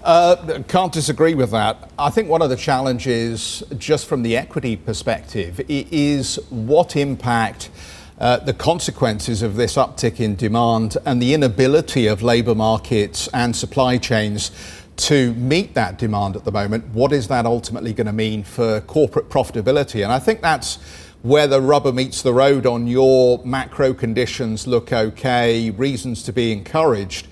Uh, 0.02 0.62
can't 0.68 0.92
disagree 0.92 1.34
with 1.34 1.52
that. 1.52 1.90
I 1.98 2.10
think 2.10 2.28
one 2.28 2.42
of 2.42 2.50
the 2.50 2.56
challenges, 2.56 3.62
just 3.78 4.06
from 4.06 4.22
the 4.22 4.36
equity 4.36 4.76
perspective, 4.76 5.60
is 5.68 6.40
what 6.50 6.96
impact 6.96 7.70
uh, 8.18 8.36
the 8.38 8.52
consequences 8.52 9.42
of 9.42 9.56
this 9.56 9.76
uptick 9.76 10.20
in 10.20 10.36
demand 10.36 10.96
and 11.04 11.22
the 11.22 11.34
inability 11.34 12.06
of 12.06 12.22
labour 12.22 12.54
markets 12.54 13.28
and 13.32 13.54
supply 13.54 13.96
chains 13.96 14.50
to 14.96 15.32
meet 15.34 15.74
that 15.74 15.98
demand 15.98 16.36
at 16.36 16.44
the 16.44 16.52
moment. 16.52 16.86
What 16.88 17.12
is 17.12 17.28
that 17.28 17.46
ultimately 17.46 17.92
going 17.92 18.06
to 18.06 18.12
mean 18.12 18.44
for 18.44 18.80
corporate 18.82 19.28
profitability? 19.28 20.02
And 20.04 20.12
I 20.12 20.18
think 20.18 20.40
that's 20.40 20.76
where 21.22 21.46
the 21.46 21.60
rubber 21.60 21.92
meets 21.92 22.22
the 22.22 22.34
road 22.34 22.66
on 22.66 22.86
your 22.86 23.40
macro 23.44 23.94
conditions 23.94 24.66
look 24.66 24.92
okay, 24.92 25.70
reasons 25.70 26.22
to 26.24 26.32
be 26.32 26.52
encouraged. 26.52 27.28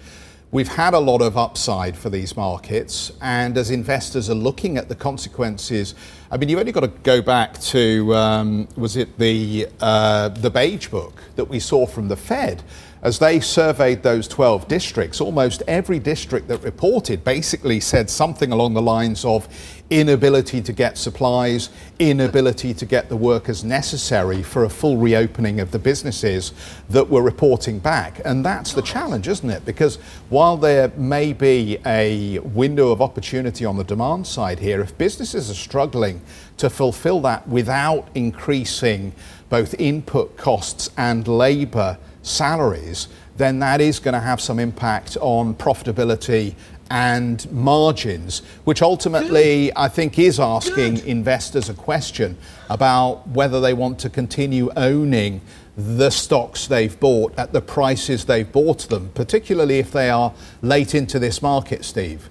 We've 0.53 0.69
had 0.69 0.95
a 0.95 0.99
lot 0.99 1.23
of 1.23 1.37
upside 1.37 1.97
for 1.97 2.11
these 2.11 2.37
markets, 2.37 3.13
and 3.21 3.57
as 3.57 3.71
investors 3.71 4.29
are 4.29 4.35
looking 4.35 4.77
at 4.77 4.89
the 4.89 4.97
consequences, 4.97 5.95
I 6.29 6.39
mean, 6.39 6.49
you've 6.49 6.59
only 6.59 6.73
got 6.73 6.81
to 6.81 6.89
go 6.89 7.23
back 7.23 7.61
to 7.61 8.15
um, 8.17 8.69
was 8.77 8.97
it 8.97 9.17
the 9.17 9.69
uh, 9.81 10.31
the 10.31 10.51
beige 10.51 10.89
book 10.89 11.23
that 11.37 11.45
we 11.45 11.61
saw 11.61 11.87
from 11.87 12.09
the 12.09 12.17
Fed 12.17 12.65
as 13.03 13.19
they 13.19 13.41
surveyed 13.41 14.03
those 14.03 14.29
12 14.29 14.69
districts, 14.69 15.21
almost 15.21 15.63
every 15.67 15.99
district 15.99 16.49
that 16.49 16.63
reported 16.63 17.25
basically 17.25 17.81
said 17.81 18.11
something 18.11 18.53
along 18.53 18.75
the 18.75 18.83
lines 18.83 19.25
of 19.25 19.49
inability 19.89 20.61
to 20.61 20.73
get 20.73 20.99
supplies, 20.99 21.71
inability 21.99 22.75
to 22.75 22.85
get 22.85 23.09
the 23.09 23.17
workers 23.17 23.65
necessary 23.65 24.43
for 24.43 24.65
a 24.65 24.69
full 24.69 24.99
reopening 24.99 25.61
of 25.61 25.71
the 25.71 25.79
businesses 25.79 26.53
that 26.91 27.09
were 27.09 27.23
reporting 27.23 27.79
back. 27.79 28.21
And 28.25 28.45
that's 28.45 28.75
the 28.75 28.83
challenge, 28.83 29.29
isn't 29.29 29.51
it? 29.51 29.65
Because 29.65 29.97
while 30.29 30.57
there 30.59 30.89
may 30.97 31.33
be 31.33 31.79
a 31.87 32.39
window 32.41 32.91
of 32.91 33.01
opportunity 33.01 33.65
on 33.65 33.79
the 33.79 33.85
demand 33.85 34.27
side 34.27 34.59
here, 34.59 34.81
if 34.81 34.97
businesses 34.99 35.51
are 35.51 35.55
struggling 35.55 36.21
to 36.59 36.69
fulfill 36.69 37.21
that 37.23 37.49
without 37.49 38.09
increasing 38.15 39.13
both 39.49 39.75
input 39.81 40.37
costs 40.37 40.91
and 40.97 41.27
labour, 41.27 41.99
salaries, 42.23 43.09
then 43.37 43.59
that 43.61 43.81
is 43.81 43.99
going 43.99 44.15
to 44.15 44.21
have 44.21 44.41
some 44.41 44.59
impact 44.59 45.17
on 45.21 45.55
profitability 45.55 46.55
and 46.91 47.51
margins, 47.53 48.41
which 48.65 48.83
ultimately 48.83 49.67
Good. 49.67 49.75
I 49.77 49.89
think 49.89 50.19
is 50.19 50.41
asking 50.41 50.97
Good. 50.97 51.05
investors 51.05 51.69
a 51.69 51.75
question 51.75 52.37
about 52.69 53.27
whether 53.29 53.61
they 53.61 53.73
want 53.73 53.99
to 54.01 54.11
continue 54.11 54.71
owning 54.77 55.41
the 55.77 56.11
stocks 56.11 56.67
they've 56.67 56.99
bought 56.99 57.33
at 57.39 57.53
the 57.53 57.61
prices 57.61 58.25
they've 58.25 58.51
bought 58.51 58.89
them, 58.89 59.11
particularly 59.15 59.79
if 59.79 59.93
they 59.93 60.11
are 60.11 60.35
late 60.63 60.95
into 60.95 61.19
this 61.19 61.41
market, 61.41 61.85
Steve. 61.85 62.29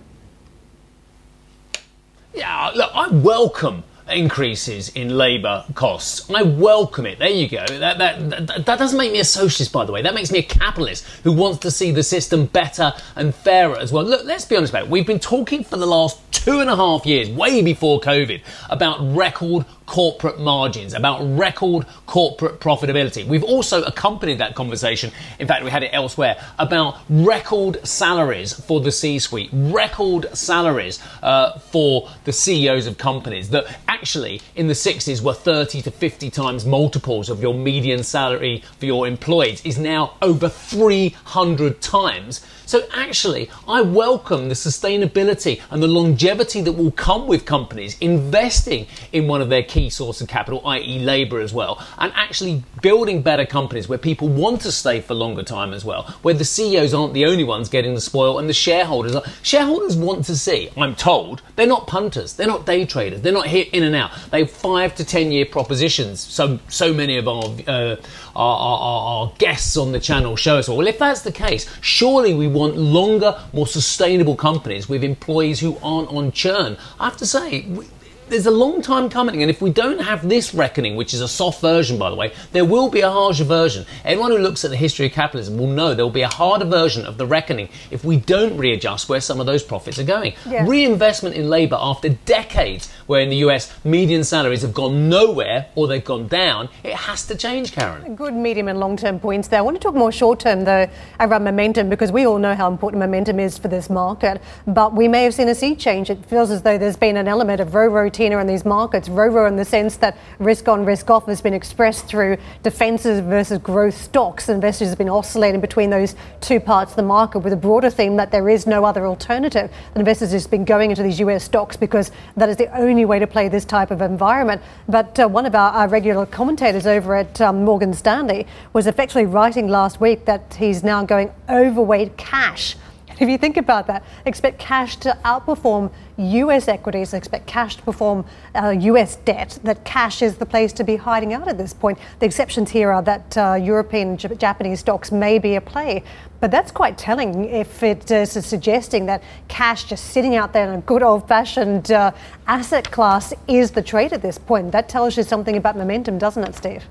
Yeah, 2.33 2.71
look, 2.75 2.91
I 2.93 3.07
welcome 3.07 3.83
increases 4.11 4.89
in 4.89 5.17
labour 5.17 5.65
costs. 5.75 6.29
I 6.29 6.43
welcome 6.43 7.05
it. 7.05 7.19
There 7.19 7.29
you 7.29 7.47
go. 7.47 7.65
That, 7.65 7.97
that, 7.97 8.29
that, 8.29 8.65
that, 8.65 8.79
doesn't 8.79 8.97
make 8.97 9.11
me 9.11 9.19
a 9.19 9.25
socialist, 9.25 9.71
by 9.71 9.85
the 9.85 9.91
way. 9.91 10.01
That 10.01 10.13
makes 10.13 10.31
me 10.31 10.39
a 10.39 10.43
capitalist 10.43 11.05
who 11.23 11.31
wants 11.31 11.59
to 11.59 11.71
see 11.71 11.91
the 11.91 12.03
system 12.03 12.45
better 12.45 12.93
and 13.15 13.33
fairer 13.33 13.77
as 13.77 13.91
well. 13.91 14.03
Look, 14.03 14.25
let's 14.25 14.45
be 14.45 14.55
honest 14.55 14.71
about 14.73 14.85
it. 14.85 14.89
We've 14.89 15.07
been 15.07 15.19
talking 15.19 15.63
for 15.63 15.77
the 15.77 15.87
last 15.87 16.19
two 16.31 16.59
and 16.59 16.69
a 16.69 16.75
half 16.75 17.05
years, 17.05 17.29
way 17.29 17.61
before 17.61 17.99
COVID, 17.99 18.41
about 18.69 18.97
record 19.15 19.65
corporate 19.89 20.39
margins, 20.39 20.93
about 20.93 21.19
record 21.35 21.83
corporate 22.05 22.59
profitability. 22.59 23.25
We've 23.25 23.43
also 23.43 23.81
accompanied 23.83 24.37
that 24.37 24.53
conversation, 24.53 25.11
in 25.39 25.47
fact, 25.47 25.63
we 25.63 25.71
had 25.71 25.81
it 25.81 25.89
elsewhere, 25.91 26.39
about 26.59 26.99
record 27.09 27.85
salaries 27.85 28.53
for 28.53 28.81
the 28.81 28.91
C 28.91 29.17
suite, 29.17 29.49
record 29.51 30.29
salaries 30.37 31.01
uh, 31.23 31.57
for 31.57 32.07
the 32.25 32.31
CEOs 32.31 32.85
of 32.85 32.99
companies 32.99 33.49
that 33.49 33.65
actually 33.87 34.41
in 34.55 34.67
the 34.67 34.73
60s 34.73 35.23
were 35.23 35.33
30 35.33 35.81
to 35.81 35.89
50 35.89 36.29
times 36.29 36.67
multiples 36.67 37.27
of 37.27 37.41
your 37.41 37.55
median 37.55 38.03
salary 38.03 38.63
for 38.77 38.85
your 38.85 39.07
employees, 39.07 39.65
is 39.65 39.79
now 39.79 40.13
over 40.21 40.47
300 40.47 41.81
times. 41.81 42.45
So 42.67 42.83
actually, 42.93 43.49
I 43.67 43.81
welcome 43.81 44.49
the 44.49 44.53
sustainability 44.53 45.59
and 45.71 45.81
the 45.81 45.87
longevity 45.87 46.61
that 46.61 46.73
will 46.73 46.91
come 46.91 47.25
with 47.25 47.43
companies 47.43 47.97
investing 47.99 48.85
in 49.11 49.27
one 49.27 49.41
of 49.41 49.49
their 49.49 49.63
key 49.63 49.78
sources 49.87 50.23
of 50.23 50.27
capital, 50.27 50.65
i.e., 50.65 50.97
labour 50.97 51.39
as 51.39 51.53
well, 51.53 51.85
and 51.99 52.11
actually 52.15 52.63
building 52.81 53.21
better 53.21 53.45
companies 53.45 53.87
where 53.87 53.99
people 53.99 54.27
want 54.27 54.61
to 54.61 54.71
stay 54.71 54.99
for 54.99 55.13
longer 55.13 55.43
time 55.43 55.73
as 55.73 55.85
well, 55.85 56.03
where 56.23 56.33
the 56.33 56.43
CEOs 56.43 56.93
aren't 56.93 57.13
the 57.13 57.25
only 57.25 57.43
ones 57.43 57.69
getting 57.69 57.93
the 57.93 58.01
spoil 58.01 58.39
and 58.39 58.49
the 58.49 58.53
shareholders 58.53 59.15
are. 59.15 59.23
Shareholders 59.43 59.95
want 59.95 60.25
to 60.25 60.35
see, 60.35 60.69
I'm 60.75 60.95
told, 60.95 61.43
they're 61.55 61.67
not 61.67 61.85
punters, 61.85 62.33
they're 62.33 62.47
not 62.47 62.65
day 62.65 62.85
traders, 62.85 63.21
they're 63.21 63.31
not 63.31 63.47
here 63.47 63.65
in 63.71 63.83
and 63.83 63.95
out. 63.95 64.11
They 64.31 64.39
have 64.39 64.51
five 64.51 64.95
to 64.95 65.05
ten 65.05 65.31
year 65.31 65.45
propositions. 65.45 66.19
So 66.19 66.59
so 66.67 66.93
many 66.93 67.17
of 67.17 67.27
our 67.27 67.43
uh, 67.67 67.95
our, 68.35 68.57
our, 68.57 68.79
our, 68.79 69.33
guests 69.37 69.75
on 69.75 69.91
the 69.91 69.99
channel 69.99 70.35
show 70.35 70.57
us. 70.57 70.69
Well, 70.69 70.87
if 70.87 70.97
that's 70.97 71.21
the 71.21 71.31
case, 71.31 71.69
surely 71.81 72.33
we 72.33 72.47
want 72.47 72.77
longer, 72.77 73.39
more 73.53 73.67
sustainable 73.67 74.35
companies 74.35 74.87
with 74.87 75.03
employees 75.03 75.59
who 75.59 75.77
aren't 75.83 76.09
on 76.09 76.31
churn. 76.31 76.77
I 76.99 77.05
have 77.05 77.17
to 77.17 77.25
say, 77.25 77.61
we, 77.61 77.85
there's 78.29 78.45
a 78.45 78.51
long 78.51 78.81
time 78.81 79.09
coming, 79.09 79.41
and 79.41 79.49
if 79.49 79.61
we 79.61 79.71
don't 79.71 79.99
have 79.99 80.27
this 80.27 80.53
reckoning, 80.53 80.95
which 80.95 81.13
is 81.13 81.21
a 81.21 81.27
soft 81.27 81.61
version, 81.61 81.97
by 81.97 82.09
the 82.09 82.15
way, 82.15 82.33
there 82.51 82.65
will 82.65 82.89
be 82.89 83.01
a 83.01 83.09
harsher 83.09 83.43
version. 83.43 83.85
Anyone 84.05 84.31
who 84.31 84.37
looks 84.37 84.63
at 84.63 84.71
the 84.71 84.77
history 84.77 85.07
of 85.07 85.11
capitalism 85.11 85.57
will 85.57 85.67
know 85.67 85.93
there 85.93 86.05
will 86.05 86.11
be 86.11 86.21
a 86.21 86.27
harder 86.27 86.65
version 86.65 87.05
of 87.05 87.17
the 87.17 87.25
reckoning 87.25 87.69
if 87.91 88.03
we 88.03 88.17
don't 88.17 88.57
readjust 88.57 89.09
where 89.09 89.21
some 89.21 89.39
of 89.39 89.45
those 89.45 89.63
profits 89.63 89.99
are 89.99 90.03
going. 90.03 90.33
Yeah. 90.47 90.65
Reinvestment 90.67 91.35
in 91.35 91.49
labour 91.49 91.77
after 91.79 92.09
decades 92.09 92.91
where 93.07 93.21
in 93.21 93.29
the 93.29 93.37
US 93.37 93.73
median 93.83 94.23
salaries 94.23 94.61
have 94.61 94.73
gone 94.73 95.09
nowhere 95.09 95.67
or 95.75 95.87
they've 95.87 96.03
gone 96.03 96.27
down, 96.27 96.69
it 96.83 96.93
has 96.93 97.25
to 97.27 97.35
change, 97.35 97.71
Karen. 97.71 98.15
Good 98.15 98.33
medium 98.33 98.67
and 98.67 98.79
long 98.79 98.97
term 98.97 99.19
points 99.19 99.47
there. 99.47 99.59
I 99.59 99.61
want 99.61 99.75
to 99.75 99.81
talk 99.81 99.95
more 99.95 100.11
short 100.11 100.39
term, 100.39 100.63
though, 100.63 100.87
around 101.19 101.43
momentum 101.43 101.89
because 101.89 102.11
we 102.11 102.25
all 102.25 102.37
know 102.37 102.55
how 102.55 102.69
important 102.69 102.99
momentum 102.99 103.39
is 103.39 103.57
for 103.57 103.67
this 103.67 103.89
market, 103.89 104.41
but 104.67 104.93
we 104.93 105.07
may 105.07 105.23
have 105.23 105.33
seen 105.33 105.49
a 105.49 105.55
sea 105.55 105.75
change. 105.75 106.09
It 106.09 106.25
feels 106.25 106.51
as 106.51 106.61
though 106.61 106.77
there's 106.77 106.97
been 106.97 107.17
an 107.17 107.27
element 107.27 107.59
of 107.59 107.73
row 107.73 107.89
in 108.19 108.47
these 108.47 108.65
markets. 108.65 109.07
Rover 109.09 109.47
in 109.47 109.55
the 109.55 109.65
sense 109.65 109.97
that 109.97 110.17
risk 110.39 110.67
on, 110.67 110.85
risk 110.85 111.09
off 111.09 111.25
has 111.27 111.41
been 111.41 111.53
expressed 111.53 112.05
through 112.05 112.37
defensive 112.63 113.25
versus 113.25 113.57
growth 113.59 113.95
stocks. 113.95 114.49
Investors 114.49 114.89
have 114.89 114.97
been 114.97 115.09
oscillating 115.09 115.61
between 115.61 115.89
those 115.89 116.15
two 116.41 116.59
parts 116.59 116.91
of 116.91 116.95
the 116.97 117.03
market 117.03 117.39
with 117.39 117.53
a 117.53 117.57
broader 117.57 117.89
theme 117.89 118.17
that 118.17 118.31
there 118.31 118.49
is 118.49 118.67
no 118.67 118.83
other 118.83 119.07
alternative. 119.07 119.71
Investors 119.95 120.31
have 120.31 120.51
been 120.51 120.65
going 120.65 120.89
into 120.89 121.03
these 121.03 121.19
US 121.19 121.43
stocks 121.43 121.77
because 121.77 122.11
that 122.35 122.49
is 122.49 122.57
the 122.57 122.75
only 122.77 123.05
way 123.05 123.19
to 123.19 123.27
play 123.27 123.47
this 123.47 123.65
type 123.65 123.91
of 123.91 124.01
environment. 124.01 124.61
But 124.87 125.19
uh, 125.19 125.27
one 125.27 125.45
of 125.45 125.55
our, 125.55 125.71
our, 125.71 125.87
regular 125.87 126.25
commentators 126.25 126.85
over 126.85 127.15
at 127.15 127.41
um, 127.41 127.63
Morgan 127.63 127.93
Stanley 127.93 128.45
was 128.73 128.85
effectively 128.85 129.25
writing 129.25 129.67
last 129.67 129.99
week 129.99 130.25
that 130.25 130.55
he's 130.55 130.83
now 130.83 131.03
going 131.03 131.31
overweight 131.49 132.17
cash 132.17 132.75
if 133.19 133.29
you 133.29 133.37
think 133.37 133.57
about 133.57 133.87
that, 133.87 134.03
expect 134.25 134.59
cash 134.59 134.95
to 134.97 135.17
outperform 135.25 135.91
US 136.17 136.67
equities, 136.67 137.13
expect 137.13 137.47
cash 137.47 137.75
to 137.77 137.83
perform 137.83 138.25
uh, 138.55 138.69
US 138.69 139.15
debt, 139.17 139.59
that 139.63 139.83
cash 139.85 140.21
is 140.21 140.37
the 140.37 140.45
place 140.45 140.73
to 140.73 140.83
be 140.83 140.95
hiding 140.95 141.33
out 141.33 141.47
at 141.47 141.57
this 141.57 141.73
point. 141.73 141.97
The 142.19 142.25
exceptions 142.25 142.71
here 142.71 142.91
are 142.91 143.01
that 143.03 143.37
uh, 143.37 143.53
European 143.55 144.17
J- 144.17 144.35
Japanese 144.35 144.81
stocks 144.81 145.11
may 145.11 145.39
be 145.39 145.55
a 145.55 145.61
play. 145.61 146.03
But 146.39 146.51
that's 146.51 146.71
quite 146.71 146.97
telling 146.97 147.45
if 147.45 147.83
it 147.83 148.09
is 148.11 148.31
suggesting 148.31 149.05
that 149.07 149.21
cash 149.47 149.83
just 149.83 150.05
sitting 150.05 150.35
out 150.35 150.53
there 150.53 150.71
in 150.71 150.79
a 150.79 150.81
good 150.81 151.03
old 151.03 151.27
fashioned 151.27 151.91
uh, 151.91 152.11
asset 152.47 152.89
class 152.91 153.33
is 153.47 153.71
the 153.71 153.81
trade 153.81 154.13
at 154.13 154.21
this 154.21 154.37
point. 154.37 154.71
That 154.71 154.87
tells 154.87 155.17
you 155.17 155.23
something 155.23 155.57
about 155.57 155.75
momentum, 155.75 156.17
doesn't 156.17 156.43
it, 156.43 156.55
Steve? 156.55 156.83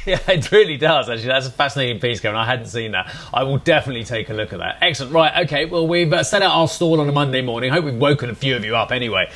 Yeah, 0.06 0.18
it 0.28 0.50
really 0.50 0.76
does. 0.76 1.08
Actually, 1.08 1.28
that's 1.28 1.46
a 1.46 1.50
fascinating 1.50 2.00
piece, 2.00 2.20
Karen. 2.20 2.36
I 2.36 2.46
hadn't 2.46 2.66
seen 2.66 2.92
that. 2.92 3.14
I 3.32 3.44
will 3.44 3.58
definitely 3.58 4.04
take 4.04 4.30
a 4.30 4.34
look 4.34 4.52
at 4.52 4.58
that. 4.58 4.78
Excellent. 4.80 5.12
Right. 5.12 5.44
Okay. 5.44 5.66
Well, 5.66 5.86
we've 5.86 6.12
uh, 6.12 6.22
set 6.22 6.42
out 6.42 6.52
our 6.52 6.68
stall 6.68 7.00
on 7.00 7.08
a 7.08 7.12
Monday 7.12 7.42
morning. 7.42 7.70
Hope 7.70 7.84
we've 7.84 7.94
woken 7.94 8.30
a 8.30 8.34
few 8.34 8.56
of 8.56 8.64
you 8.64 8.76
up. 8.76 8.92
Anyway. 8.92 9.30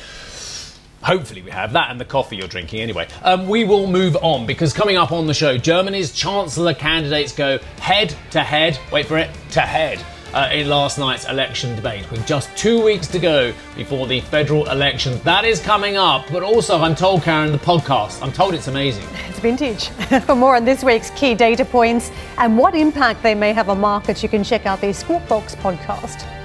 Hopefully, 1.03 1.43
we 1.43 1.51
have 1.51 1.73
that 1.73 1.91
and 1.91 2.01
the 2.01 2.05
coffee 2.05 2.35
you're 2.35 2.47
drinking 2.47 2.81
anyway. 2.81 3.07
Um, 3.21 3.47
we 3.47 3.63
will 3.63 3.85
move 3.85 4.17
on 4.23 4.47
because 4.47 4.73
coming 4.73 4.97
up 4.97 5.11
on 5.11 5.27
the 5.27 5.35
show, 5.35 5.55
Germany's 5.55 6.11
Chancellor 6.11 6.73
candidates 6.73 7.31
go 7.31 7.59
head 7.79 8.15
to 8.31 8.41
head, 8.41 8.79
wait 8.91 9.05
for 9.05 9.19
it, 9.19 9.29
to 9.51 9.61
head 9.61 10.03
uh, 10.35 10.49
in 10.51 10.69
last 10.69 10.99
night's 10.99 11.27
election 11.27 11.75
debate. 11.75 12.09
With 12.11 12.27
just 12.27 12.55
two 12.55 12.83
weeks 12.83 13.07
to 13.07 13.19
go 13.19 13.53
before 13.75 14.05
the 14.05 14.21
federal 14.21 14.69
elections, 14.69 15.21
that 15.23 15.45
is 15.45 15.59
coming 15.61 15.97
up. 15.97 16.25
But 16.31 16.43
also, 16.43 16.79
I'm 16.79 16.93
told, 16.93 17.23
Karen, 17.23 17.51
the 17.51 17.57
podcast, 17.57 18.21
I'm 18.21 18.31
told 18.31 18.53
it's 18.53 18.67
amazing. 18.67 19.07
It's 19.27 19.39
vintage. 19.39 19.87
For 20.25 20.35
more 20.35 20.55
on 20.55 20.65
this 20.65 20.83
week's 20.83 21.09
key 21.11 21.33
data 21.33 21.65
points 21.65 22.11
and 22.37 22.57
what 22.57 22.75
impact 22.75 23.23
they 23.23 23.33
may 23.33 23.53
have 23.53 23.69
on 23.69 23.79
markets, 23.79 24.21
you 24.21 24.29
can 24.29 24.43
check 24.43 24.65
out 24.65 24.81
the 24.81 24.93
Squawk 24.93 25.27
Box 25.27 25.55
podcast. 25.55 26.44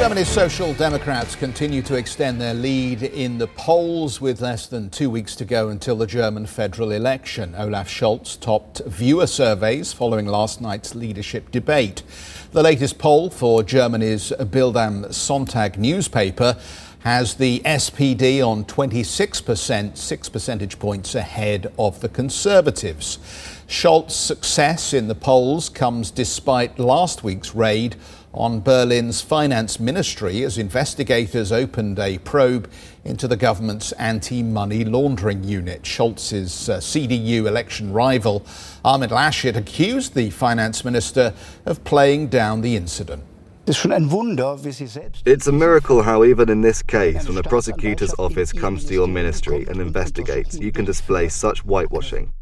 Germany's 0.00 0.28
Social 0.28 0.72
Democrats 0.72 1.36
continue 1.36 1.82
to 1.82 1.94
extend 1.94 2.40
their 2.40 2.54
lead 2.54 3.02
in 3.02 3.36
the 3.36 3.48
polls 3.48 4.18
with 4.18 4.40
less 4.40 4.66
than 4.66 4.88
two 4.88 5.10
weeks 5.10 5.36
to 5.36 5.44
go 5.44 5.68
until 5.68 5.94
the 5.94 6.06
German 6.06 6.46
federal 6.46 6.92
election. 6.92 7.54
Olaf 7.54 7.86
Scholz 7.86 8.40
topped 8.40 8.80
viewer 8.86 9.26
surveys 9.26 9.92
following 9.92 10.24
last 10.24 10.62
night's 10.62 10.94
leadership 10.94 11.50
debate. 11.50 12.02
The 12.52 12.62
latest 12.62 12.96
poll 12.96 13.28
for 13.28 13.62
Germany's 13.62 14.32
Bild 14.50 14.78
am 14.78 15.04
Sonntag 15.10 15.76
newspaper 15.76 16.56
has 17.00 17.34
the 17.34 17.60
SPD 17.60 18.42
on 18.42 18.64
26%, 18.64 19.98
six 19.98 20.28
percentage 20.30 20.78
points 20.78 21.14
ahead 21.14 21.70
of 21.78 22.00
the 22.00 22.08
Conservatives. 22.08 23.18
Scholz's 23.68 24.16
success 24.16 24.94
in 24.94 25.08
the 25.08 25.14
polls 25.14 25.68
comes 25.68 26.10
despite 26.10 26.78
last 26.78 27.22
week's 27.22 27.54
raid 27.54 27.96
on 28.32 28.60
Berlin's 28.60 29.20
finance 29.20 29.80
ministry 29.80 30.42
as 30.42 30.56
investigators 30.56 31.50
opened 31.50 31.98
a 31.98 32.18
probe 32.18 32.70
into 33.04 33.26
the 33.26 33.36
government's 33.36 33.92
anti 33.92 34.42
money 34.42 34.84
laundering 34.84 35.42
unit. 35.42 35.82
Scholz's 35.82 36.68
uh, 36.68 36.78
CDU 36.78 37.46
election 37.46 37.92
rival, 37.92 38.44
Armin 38.84 39.10
Laschet, 39.10 39.56
accused 39.56 40.14
the 40.14 40.30
finance 40.30 40.84
minister 40.84 41.34
of 41.66 41.82
playing 41.84 42.28
down 42.28 42.60
the 42.60 42.76
incident. 42.76 43.24
It's 43.66 45.46
a 45.46 45.52
miracle 45.52 46.02
how, 46.02 46.24
even 46.24 46.48
in 46.48 46.60
this 46.62 46.82
case, 46.82 47.26
when 47.26 47.34
the 47.34 47.42
prosecutor's 47.42 48.14
office 48.18 48.52
comes 48.52 48.84
to 48.86 48.94
your 48.94 49.06
ministry 49.06 49.66
and 49.68 49.80
investigates, 49.80 50.58
you 50.58 50.72
can 50.72 50.84
display 50.84 51.28
such 51.28 51.60
whitewashing. 51.60 52.32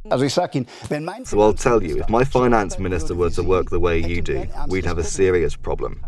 So 1.24 1.40
I'll 1.40 1.52
tell 1.52 1.82
you, 1.82 1.98
if 1.98 2.08
my 2.08 2.24
finance 2.24 2.78
minister 2.78 3.14
were 3.14 3.30
to 3.30 3.42
work 3.42 3.68
the 3.68 3.80
way 3.80 3.98
you 3.98 4.22
do, 4.22 4.46
we'd 4.68 4.86
have 4.86 4.98
a 4.98 5.04
serious 5.04 5.56
problem. 5.56 6.00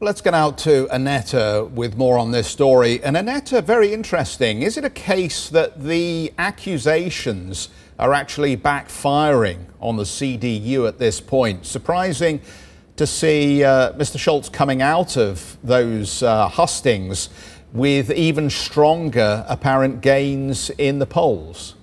Let's 0.00 0.20
get 0.20 0.34
out 0.34 0.58
to 0.58 0.92
Annette 0.94 1.32
uh, 1.32 1.66
with 1.72 1.96
more 1.96 2.18
on 2.18 2.32
this 2.32 2.48
story. 2.48 3.02
And 3.02 3.16
Annette, 3.16 3.50
very 3.64 3.94
interesting. 3.94 4.62
Is 4.62 4.76
it 4.76 4.84
a 4.84 4.90
case 4.90 5.48
that 5.50 5.82
the 5.82 6.32
accusations 6.38 7.68
are 8.00 8.12
actually 8.12 8.56
backfiring 8.56 9.66
on 9.80 9.96
the 9.96 10.02
CDU 10.02 10.88
at 10.88 10.98
this 10.98 11.20
point? 11.20 11.64
Surprising 11.66 12.40
to 12.96 13.06
see 13.06 13.64
uh, 13.64 13.92
Mr. 13.92 14.16
Scholz 14.16 14.52
coming 14.52 14.82
out 14.82 15.16
of 15.16 15.56
those 15.62 16.22
uh, 16.22 16.48
hustings 16.48 17.28
with 17.72 18.10
even 18.10 18.50
stronger 18.50 19.44
apparent 19.48 20.00
gains 20.02 20.70
in 20.70 20.98
the 20.98 21.06
polls. 21.06 21.74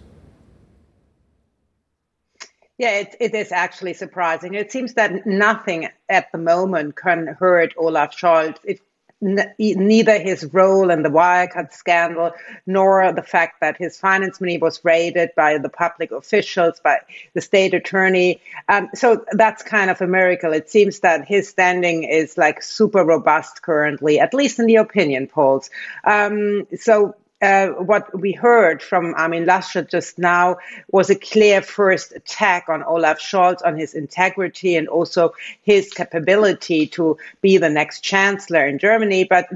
Yeah, 2.77 2.99
it, 2.99 3.15
it 3.19 3.35
is 3.35 3.51
actually 3.51 3.93
surprising. 3.93 4.53
It 4.53 4.71
seems 4.71 4.93
that 4.93 5.25
nothing 5.25 5.89
at 6.07 6.31
the 6.31 6.37
moment 6.37 6.95
can 6.95 7.35
hurt 7.39 7.73
Olaf 7.75 8.15
Scholz. 8.15 8.57
It 8.63 8.79
neither 9.21 10.17
his 10.19 10.45
role 10.53 10.89
in 10.89 11.03
the 11.03 11.09
Wirecard 11.09 11.73
scandal 11.73 12.31
nor 12.65 13.11
the 13.11 13.21
fact 13.21 13.59
that 13.61 13.77
his 13.77 13.97
finance 13.97 14.39
money 14.39 14.57
was 14.57 14.83
raided 14.85 15.31
by 15.35 15.57
the 15.57 15.69
public 15.69 16.11
officials, 16.11 16.79
by 16.79 16.99
the 17.33 17.41
state 17.41 17.73
attorney. 17.73 18.41
Um, 18.69 18.89
so 18.93 19.25
that's 19.31 19.61
kind 19.63 19.89
of 19.89 20.01
a 20.01 20.07
miracle. 20.07 20.53
It 20.53 20.69
seems 20.69 20.99
that 21.01 21.27
his 21.27 21.49
standing 21.49 22.03
is 22.03 22.37
like 22.37 22.63
super 22.63 23.03
robust 23.03 23.61
currently, 23.61 24.19
at 24.19 24.33
least 24.33 24.59
in 24.59 24.67
the 24.67 24.77
opinion 24.77 25.27
polls. 25.27 25.69
Um, 26.05 26.67
so 26.77 27.15
uh, 27.41 27.67
what 27.67 28.17
we 28.19 28.31
heard 28.31 28.81
from 28.81 29.13
Armin 29.15 29.45
Laschet 29.45 29.89
just 29.89 30.19
now 30.19 30.57
was 30.91 31.09
a 31.09 31.15
clear 31.15 31.61
first 31.61 32.11
attack 32.11 32.67
on 32.67 32.83
Olaf 32.83 33.19
Scholz, 33.19 33.65
on 33.65 33.77
his 33.77 33.93
integrity 33.93 34.75
and 34.75 34.87
also 34.87 35.33
his 35.61 35.91
capability 35.93 36.87
to 36.87 37.17
be 37.41 37.57
the 37.57 37.69
next 37.69 38.01
chancellor 38.01 38.65
in 38.67 38.77
Germany. 38.77 39.23
But 39.23 39.47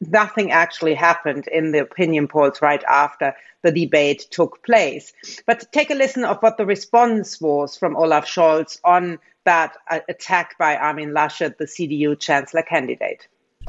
nothing 0.00 0.52
actually 0.52 0.94
happened 0.94 1.46
in 1.48 1.72
the 1.72 1.80
opinion 1.80 2.28
polls 2.28 2.60
right 2.60 2.84
after 2.84 3.34
the 3.62 3.72
debate 3.72 4.26
took 4.30 4.62
place. 4.62 5.12
But 5.46 5.72
take 5.72 5.90
a 5.90 5.94
listen 5.94 6.24
of 6.24 6.42
what 6.42 6.58
the 6.58 6.66
response 6.66 7.40
was 7.40 7.76
from 7.76 7.96
Olaf 7.96 8.26
Scholz 8.26 8.78
on 8.84 9.18
that 9.44 9.76
uh, 9.90 10.00
attack 10.08 10.56
by 10.58 10.76
Armin 10.76 11.12
Laschet, 11.12 11.56
the 11.56 11.64
CDU 11.64 12.18
chancellor 12.18 12.62
candidate. 12.62 13.26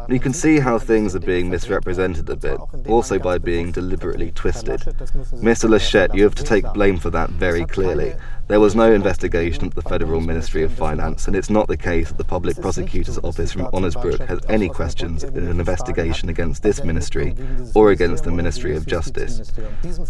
You 0.10 0.20
can 0.20 0.34
see 0.34 0.60
how 0.60 0.80
things 0.80 1.16
are 1.16 1.20
being 1.20 1.50
misrepresented 1.50 2.30
a 2.30 2.36
bit, 2.36 2.60
also 2.88 3.20
by 3.20 3.38
being 3.38 3.72
deliberately 3.72 4.32
twisted. 4.32 4.80
Mr. 4.80 5.70
Laschet, 5.70 6.14
you 6.14 6.24
have 6.24 6.36
to 6.36 6.44
take 6.44 6.66
blame 6.74 6.98
for 6.98 7.10
that 7.12 7.30
very 7.30 7.66
clearly. 7.66 8.14
There 8.48 8.60
was 8.60 8.76
no 8.76 8.92
investigation 8.92 9.68
at 9.68 9.76
the 9.76 9.82
Federal 9.82 10.20
Ministry 10.20 10.64
of 10.64 10.74
Finance, 10.74 11.28
and 11.28 11.36
it's 11.36 11.50
not 11.50 11.68
the 11.68 11.78
case 11.78 12.10
that 12.10 12.18
the 12.18 12.24
Public 12.24 12.58
Prosecutor's 12.58 13.18
Office 13.20 13.54
from 13.54 13.68
Osnabrück 13.68 14.28
has 14.28 14.40
any 14.50 14.68
questions 14.68 15.24
in 15.24 15.38
an 15.38 15.60
investigation 15.60 16.28
against 16.30 16.64
this 16.64 16.84
ministry 16.84 17.36
or 17.74 17.92
against 17.92 18.26
the 18.26 18.32
Ministry 18.32 18.76
of 18.76 18.86
Justice. 18.86 19.54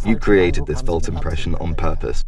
You 0.05 0.17
created 0.17 0.65
this 0.65 0.81
false 0.81 1.07
impression 1.07 1.55
on 1.55 1.75
purpose. 1.75 2.23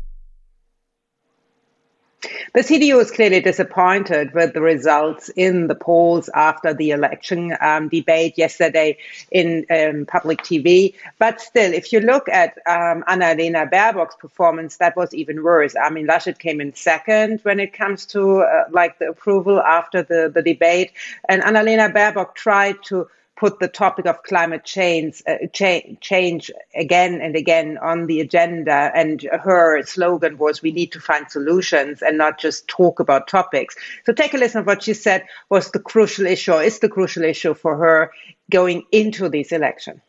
The 2.54 2.62
CDU 2.62 3.02
is 3.02 3.12
clearly 3.12 3.42
disappointed 3.42 4.34
with 4.34 4.54
the 4.54 4.62
results 4.62 5.30
in 5.30 5.68
the 5.68 5.76
polls 5.76 6.30
after 6.34 6.74
the 6.74 6.92
election 6.92 7.56
um, 7.60 7.90
debate 7.90 8.38
yesterday 8.38 8.98
in 9.32 9.66
um, 9.70 10.06
public 10.06 10.42
TV. 10.42 10.96
But 11.20 11.42
still, 11.42 11.74
if 11.74 11.92
you 11.92 12.00
look 12.00 12.30
at 12.30 12.58
um, 12.66 13.04
Annalena 13.08 13.70
Baerbock's 13.70 14.16
performance, 14.16 14.78
that 14.78 14.96
was 14.96 15.14
even 15.14 15.44
worse. 15.44 15.76
I 15.76 15.90
mean, 15.90 16.08
Laschet 16.08 16.40
came 16.40 16.62
in 16.62 16.74
second 16.74 17.42
when 17.44 17.60
it 17.60 17.74
comes 17.74 18.06
to 18.08 18.42
uh, 18.42 18.66
like 18.72 19.00
the 19.00 19.10
approval 19.10 19.60
after 19.60 20.04
the, 20.04 20.32
the 20.34 20.42
debate, 20.42 20.92
and 21.28 21.42
Annalena 21.42 21.94
Baerbock 21.94 22.36
tried 22.36 22.82
to 22.86 23.08
put 23.36 23.60
the 23.60 23.67
topic 23.67 24.06
of 24.06 24.24
climate 24.24 24.63
change, 24.63 25.21
uh, 25.28 25.48
cha- 25.52 25.82
change 26.02 26.52
again 26.74 27.21
and 27.21 27.36
again 27.36 27.78
on 27.82 28.08
the 28.08 28.21
agenda. 28.21 28.91
And 28.95 29.21
her 29.21 29.84
slogan 29.84 30.38
was, 30.38 30.62
we 30.62 30.71
need 30.71 30.91
to 30.93 31.00
find 31.00 31.30
solutions 31.30 32.02
and 32.02 32.17
not 32.17 32.39
just 32.39 32.67
talk 32.67 33.00
about 33.00 33.28
topics. 33.28 33.76
So 34.06 34.13
take 34.13 34.34
a 34.34 34.38
listen 34.38 34.62
of 34.62 34.67
what 34.67 34.84
she 34.84 34.93
said 34.93 35.26
was 35.50 35.71
the 35.71 35.80
crucial 35.80 36.26
issue, 36.26 36.54
or 36.54 36.63
is 36.63 36.80
the 36.80 36.89
crucial 36.89 37.24
issue 37.24 37.54
for 37.54 37.78
her 37.78 38.12
going 38.50 38.84
into 38.91 39.30
this 39.30 39.52
election. 39.52 40.02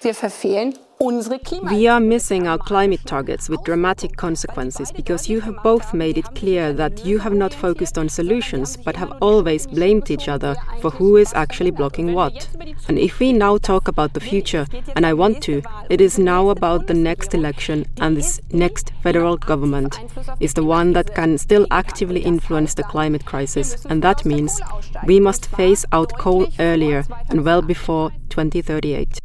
Wir 0.00 0.14
verfehlen 0.14 0.74
we 1.00 1.88
are 1.88 2.00
missing 2.00 2.48
our 2.48 2.58
climate 2.58 3.04
targets 3.06 3.48
with 3.48 3.62
dramatic 3.62 4.16
consequences 4.16 4.90
because 4.90 5.28
you 5.28 5.40
have 5.40 5.62
both 5.62 5.94
made 5.94 6.18
it 6.18 6.34
clear 6.34 6.72
that 6.72 7.04
you 7.06 7.18
have 7.18 7.34
not 7.34 7.54
focused 7.54 7.96
on 7.96 8.08
solutions 8.08 8.76
but 8.76 8.96
have 8.96 9.12
always 9.20 9.66
blamed 9.66 10.10
each 10.10 10.28
other 10.28 10.56
for 10.80 10.90
who 10.90 11.16
is 11.16 11.32
actually 11.34 11.70
blocking 11.70 12.14
what. 12.14 12.48
And 12.88 12.98
if 12.98 13.20
we 13.20 13.32
now 13.32 13.58
talk 13.58 13.86
about 13.86 14.14
the 14.14 14.20
future, 14.20 14.66
and 14.96 15.06
I 15.06 15.14
want 15.14 15.40
to, 15.44 15.62
it 15.88 16.00
is 16.00 16.18
now 16.18 16.48
about 16.48 16.88
the 16.88 16.94
next 16.94 17.32
election 17.32 17.86
and 18.00 18.16
this 18.16 18.40
next 18.52 18.92
federal 19.02 19.36
government 19.36 20.00
is 20.40 20.54
the 20.54 20.64
one 20.64 20.94
that 20.94 21.14
can 21.14 21.38
still 21.38 21.66
actively 21.70 22.20
influence 22.20 22.74
the 22.74 22.82
climate 22.82 23.24
crisis. 23.24 23.84
And 23.84 24.02
that 24.02 24.24
means 24.24 24.60
we 25.06 25.20
must 25.20 25.46
phase 25.46 25.84
out 25.92 26.12
coal 26.18 26.48
earlier 26.58 27.04
and 27.30 27.44
well 27.44 27.62
before 27.62 28.10
2038. 28.30 29.20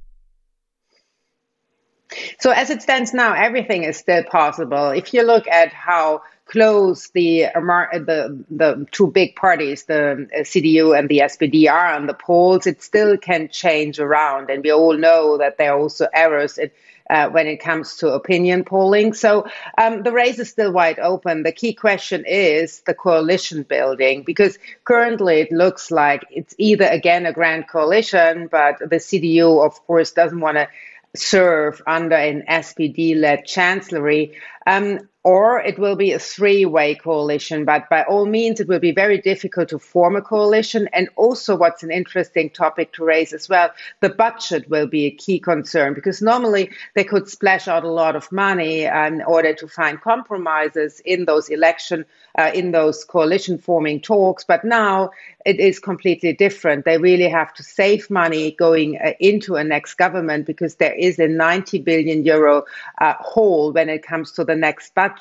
So 2.39 2.51
as 2.51 2.69
it 2.69 2.81
stands 2.81 3.13
now, 3.13 3.33
everything 3.33 3.83
is 3.83 3.97
still 3.97 4.23
possible. 4.23 4.89
If 4.89 5.13
you 5.13 5.23
look 5.23 5.47
at 5.47 5.73
how 5.73 6.23
close 6.45 7.09
the 7.09 7.47
the 7.53 8.43
the 8.49 8.85
two 8.91 9.07
big 9.07 9.35
parties, 9.35 9.85
the 9.85 10.27
CDU 10.41 10.97
and 10.97 11.09
the 11.09 11.19
SPD, 11.19 11.69
are 11.71 11.93
on 11.93 12.07
the 12.07 12.13
polls, 12.13 12.67
it 12.67 12.81
still 12.83 13.17
can 13.17 13.49
change 13.49 13.99
around, 13.99 14.49
and 14.49 14.63
we 14.63 14.71
all 14.71 14.97
know 14.97 15.37
that 15.37 15.57
there 15.57 15.73
are 15.73 15.79
also 15.79 16.07
errors. 16.13 16.57
In, 16.57 16.71
uh, 17.09 17.29
when 17.29 17.47
it 17.47 17.57
comes 17.57 17.97
to 17.97 18.07
opinion 18.13 18.63
polling. 18.63 19.13
So 19.13 19.45
um, 19.77 20.03
the 20.03 20.11
race 20.11 20.39
is 20.39 20.49
still 20.49 20.71
wide 20.71 20.99
open. 20.99 21.43
The 21.43 21.51
key 21.51 21.73
question 21.73 22.23
is 22.25 22.79
the 22.81 22.93
coalition 22.93 23.63
building, 23.63 24.23
because 24.23 24.57
currently 24.85 25.41
it 25.41 25.51
looks 25.51 25.91
like 25.91 26.23
it's 26.31 26.55
either 26.57 26.85
again 26.85 27.25
a 27.25 27.33
grand 27.33 27.67
coalition, 27.67 28.47
but 28.47 28.79
the 28.79 28.97
CDU, 28.97 29.65
of 29.65 29.85
course, 29.85 30.11
doesn't 30.11 30.39
want 30.39 30.57
to 30.57 30.69
serve 31.15 31.81
under 31.85 32.15
an 32.15 32.43
SPD 32.49 33.15
led 33.19 33.45
chancellery. 33.45 34.37
Um, 34.65 35.09
or 35.23 35.59
it 35.61 35.79
will 35.79 35.95
be 35.95 36.11
a 36.11 36.19
three 36.19 36.65
way 36.65 36.95
coalition. 36.95 37.65
But 37.65 37.89
by 37.89 38.03
all 38.03 38.25
means, 38.25 38.59
it 38.59 38.67
will 38.67 38.79
be 38.79 38.91
very 38.91 39.19
difficult 39.19 39.69
to 39.69 39.79
form 39.79 40.15
a 40.15 40.21
coalition. 40.21 40.89
And 40.93 41.09
also, 41.15 41.55
what's 41.55 41.83
an 41.83 41.91
interesting 41.91 42.49
topic 42.49 42.93
to 42.93 43.05
raise 43.05 43.33
as 43.33 43.47
well 43.49 43.71
the 44.01 44.09
budget 44.09 44.69
will 44.69 44.87
be 44.87 45.05
a 45.05 45.11
key 45.11 45.39
concern 45.39 45.93
because 45.93 46.21
normally 46.21 46.69
they 46.93 47.03
could 47.03 47.29
splash 47.29 47.67
out 47.67 47.83
a 47.83 47.89
lot 47.89 48.15
of 48.15 48.31
money 48.31 48.83
in 48.83 49.21
order 49.25 49.53
to 49.53 49.67
find 49.67 50.01
compromises 50.01 50.99
in 51.05 51.25
those 51.25 51.49
election, 51.49 52.05
uh, 52.37 52.51
in 52.53 52.71
those 52.71 53.03
coalition 53.03 53.57
forming 53.57 54.01
talks. 54.01 54.43
But 54.43 54.65
now 54.65 55.11
it 55.45 55.59
is 55.59 55.79
completely 55.79 56.33
different. 56.33 56.85
They 56.85 56.97
really 56.97 57.29
have 57.29 57.53
to 57.55 57.63
save 57.63 58.09
money 58.09 58.51
going 58.51 58.97
uh, 58.97 59.13
into 59.19 59.55
a 59.55 59.63
next 59.63 59.95
government 59.95 60.45
because 60.45 60.75
there 60.75 60.93
is 60.93 61.19
a 61.19 61.27
90 61.27 61.79
billion 61.79 62.25
euro 62.25 62.63
uh, 62.99 63.13
hole 63.19 63.71
when 63.71 63.89
it 63.89 64.03
comes 64.03 64.31
to 64.33 64.43
the 64.43 64.55
next 64.55 64.93
budget. 64.95 65.12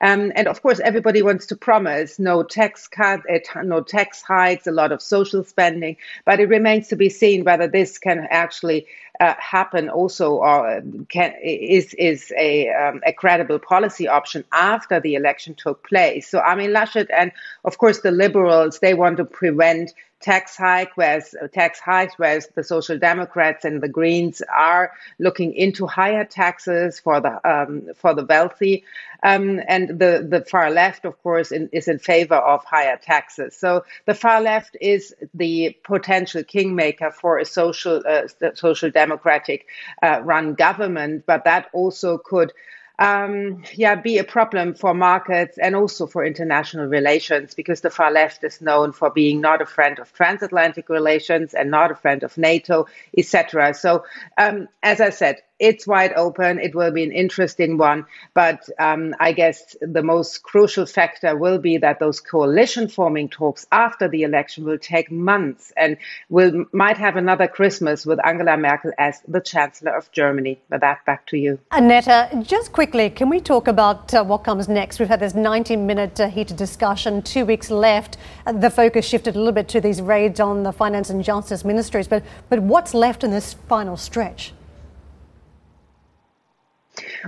Um, 0.00 0.32
and 0.34 0.48
of 0.48 0.62
course, 0.62 0.80
everybody 0.80 1.22
wants 1.22 1.46
to 1.46 1.56
promise 1.56 2.18
no 2.18 2.42
tax 2.42 2.88
cut, 2.88 3.20
uh, 3.30 3.62
no 3.62 3.82
tax 3.82 4.22
hikes, 4.22 4.66
a 4.66 4.72
lot 4.72 4.92
of 4.92 5.02
social 5.02 5.44
spending, 5.44 5.96
but 6.24 6.40
it 6.40 6.48
remains 6.48 6.88
to 6.88 6.96
be 6.96 7.08
seen 7.08 7.44
whether 7.44 7.68
this 7.68 7.98
can 7.98 8.26
actually 8.30 8.86
uh, 9.20 9.34
happen 9.38 9.88
also 9.88 10.36
or 10.36 10.82
can, 11.08 11.34
is 11.42 11.94
is 11.94 12.32
a 12.36 12.68
um, 12.70 13.00
a 13.06 13.12
credible 13.12 13.58
policy 13.58 14.08
option 14.08 14.44
after 14.52 15.00
the 15.00 15.14
election 15.14 15.54
took 15.54 15.86
place. 15.86 16.28
So 16.28 16.40
I 16.40 16.54
mean 16.54 16.70
Laschet 16.70 17.08
and 17.16 17.32
of 17.64 17.78
course 17.78 18.00
the 18.00 18.10
liberals 18.10 18.78
they 18.78 18.94
want 18.94 19.16
to 19.18 19.24
prevent 19.24 19.92
tax 20.20 20.56
hike, 20.56 20.96
whereas 20.96 21.34
uh, 21.40 21.46
tax 21.48 21.78
hikes, 21.78 22.14
whereas 22.16 22.48
the 22.54 22.64
Social 22.64 22.98
Democrats 22.98 23.64
and 23.64 23.80
the 23.80 23.88
Greens 23.88 24.42
are 24.52 24.92
looking 25.18 25.54
into 25.54 25.86
higher 25.86 26.24
taxes 26.24 26.98
for 26.98 27.20
the 27.20 27.48
um, 27.48 27.94
for 27.94 28.14
the 28.14 28.24
wealthy, 28.24 28.84
um, 29.22 29.60
and 29.68 29.98
the 30.00 30.26
the 30.28 30.44
far 30.44 30.70
left, 30.70 31.04
of 31.04 31.20
course, 31.22 31.52
in, 31.52 31.68
is 31.72 31.88
in 31.88 31.98
favor 31.98 32.34
of 32.34 32.64
higher 32.64 32.96
taxes. 32.96 33.56
So 33.56 33.84
the 34.06 34.14
far 34.14 34.40
left 34.40 34.76
is 34.80 35.14
the 35.34 35.76
potential 35.84 36.42
kingmaker 36.42 37.10
for 37.10 37.38
a 37.38 37.44
social 37.44 38.02
uh, 38.06 38.22
social 38.54 38.90
democratic 39.08 39.66
uh, 40.02 40.20
run 40.22 40.54
government, 40.54 41.24
but 41.26 41.44
that 41.44 41.68
also 41.72 42.18
could 42.18 42.52
um, 42.98 43.62
yeah, 43.74 43.94
be 43.94 44.18
a 44.18 44.24
problem 44.24 44.74
for 44.74 44.92
markets 44.92 45.56
and 45.56 45.76
also 45.76 46.06
for 46.06 46.24
international 46.24 46.86
relations 46.86 47.54
because 47.54 47.80
the 47.80 47.90
far 47.90 48.10
left 48.10 48.42
is 48.42 48.60
known 48.60 48.92
for 48.92 49.08
being 49.10 49.40
not 49.40 49.62
a 49.62 49.66
friend 49.66 50.00
of 50.00 50.12
transatlantic 50.12 50.88
relations 50.88 51.54
and 51.54 51.70
not 51.70 51.92
a 51.92 51.94
friend 51.94 52.24
of 52.24 52.36
NATO, 52.36 52.86
etc. 53.16 53.72
So, 53.74 54.04
um, 54.36 54.68
as 54.82 55.00
I 55.00 55.10
said, 55.10 55.36
it's 55.58 55.86
wide 55.86 56.12
open. 56.14 56.58
It 56.58 56.74
will 56.74 56.90
be 56.90 57.02
an 57.02 57.12
interesting 57.12 57.78
one. 57.78 58.06
But 58.34 58.68
um, 58.78 59.14
I 59.18 59.32
guess 59.32 59.76
the 59.80 60.02
most 60.02 60.42
crucial 60.42 60.86
factor 60.86 61.36
will 61.36 61.58
be 61.58 61.78
that 61.78 61.98
those 61.98 62.20
coalition 62.20 62.88
forming 62.88 63.28
talks 63.28 63.66
after 63.72 64.08
the 64.08 64.22
election 64.22 64.64
will 64.64 64.78
take 64.78 65.10
months 65.10 65.72
and 65.76 65.96
will 66.28 66.64
might 66.72 66.98
have 66.98 67.16
another 67.16 67.48
Christmas 67.48 68.06
with 68.06 68.24
Angela 68.24 68.56
Merkel 68.56 68.92
as 68.98 69.20
the 69.26 69.40
Chancellor 69.40 69.96
of 69.96 70.10
Germany. 70.12 70.60
But 70.68 70.80
that, 70.80 71.04
back 71.04 71.26
to 71.28 71.36
you. 71.36 71.58
Annette, 71.72 72.42
just 72.42 72.72
quickly, 72.72 73.10
can 73.10 73.28
we 73.28 73.40
talk 73.40 73.68
about 73.68 74.14
uh, 74.14 74.24
what 74.24 74.44
comes 74.44 74.68
next? 74.68 74.98
We've 75.00 75.08
had 75.08 75.20
this 75.20 75.34
90 75.34 75.76
minute 75.76 76.20
uh, 76.20 76.28
heated 76.28 76.56
discussion, 76.56 77.22
two 77.22 77.44
weeks 77.44 77.70
left. 77.70 78.16
The 78.46 78.70
focus 78.70 79.06
shifted 79.06 79.34
a 79.34 79.38
little 79.38 79.52
bit 79.52 79.68
to 79.68 79.80
these 79.80 80.00
raids 80.00 80.40
on 80.40 80.62
the 80.62 80.72
finance 80.72 81.10
and 81.10 81.22
justice 81.24 81.64
ministries. 81.64 82.08
But, 82.08 82.22
but 82.48 82.60
what's 82.60 82.94
left 82.94 83.24
in 83.24 83.30
this 83.30 83.54
final 83.54 83.96
stretch? 83.96 84.52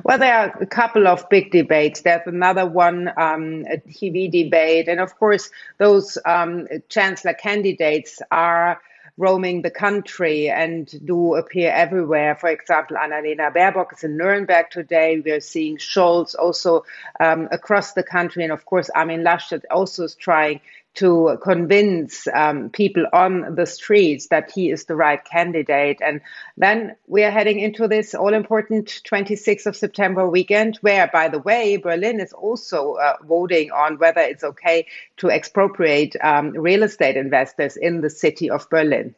Well, 0.05 0.18
there 0.18 0.37
are 0.37 0.59
a 0.61 0.66
couple 0.66 1.07
of 1.07 1.29
big 1.29 1.50
debates. 1.50 2.03
There's 2.03 2.26
another 2.26 2.66
one, 2.66 3.09
um, 3.16 3.64
a 3.70 3.79
TV 3.79 4.31
debate. 4.31 4.88
And 4.88 5.00
of 5.00 5.18
course, 5.18 5.50
those 5.79 6.18
um, 6.24 6.68
chancellor 6.88 7.35
candidates 7.35 8.20
are 8.31 8.81
roaming 9.16 9.62
the 9.62 9.70
country 9.70 10.48
and 10.48 10.88
do 11.05 11.35
appear 11.35 11.70
everywhere. 11.72 12.35
For 12.37 12.48
example, 12.48 12.96
Annalena 12.96 13.53
Baerbock 13.53 13.92
is 13.92 14.05
in 14.05 14.16
Nuremberg 14.16 14.70
today. 14.70 15.20
We 15.22 15.33
are 15.33 15.40
seeing 15.40 15.76
Scholz 15.76 16.35
also 16.38 16.85
um, 17.18 17.48
across 17.50 17.92
the 17.92 18.03
country. 18.03 18.44
And 18.44 18.53
of 18.53 18.64
course, 18.64 18.88
Armin 18.90 19.22
Laschet 19.22 19.62
also 19.70 20.05
is 20.05 20.14
trying 20.14 20.61
to 20.94 21.38
convince 21.42 22.26
um, 22.29 22.70
people 22.70 23.07
on 23.12 23.55
the 23.55 23.66
streets 23.66 24.29
that 24.29 24.50
he 24.50 24.70
is 24.70 24.85
the 24.85 24.96
right 24.96 25.24
candidate. 25.24 25.98
And 26.05 26.20
then 26.57 26.96
we 27.07 27.22
are 27.24 27.31
heading 27.31 27.61
into 27.61 27.87
this 27.88 28.14
all 28.14 28.35
important 28.35 29.03
26th 29.09 29.66
of 29.66 29.76
September 29.76 30.29
weekend, 30.29 30.76
where, 30.79 31.09
by 31.12 31.29
the 31.29 31.38
way, 31.38 31.76
Berlin 31.76 32.20
is 32.20 32.33
also 32.33 32.94
uh, 32.94 33.16
voting 33.24 33.70
on 33.70 33.98
whether 33.98 34.20
it's 34.20 34.44
okay 34.44 34.87
to 35.18 35.31
expropriate 35.31 36.16
um, 36.22 36.50
real 36.50 36.83
estate 36.83 37.16
investors 37.16 37.76
in 37.76 38.00
the 38.00 38.11
city 38.11 38.50
of 38.50 38.68
Berlin. 38.68 39.14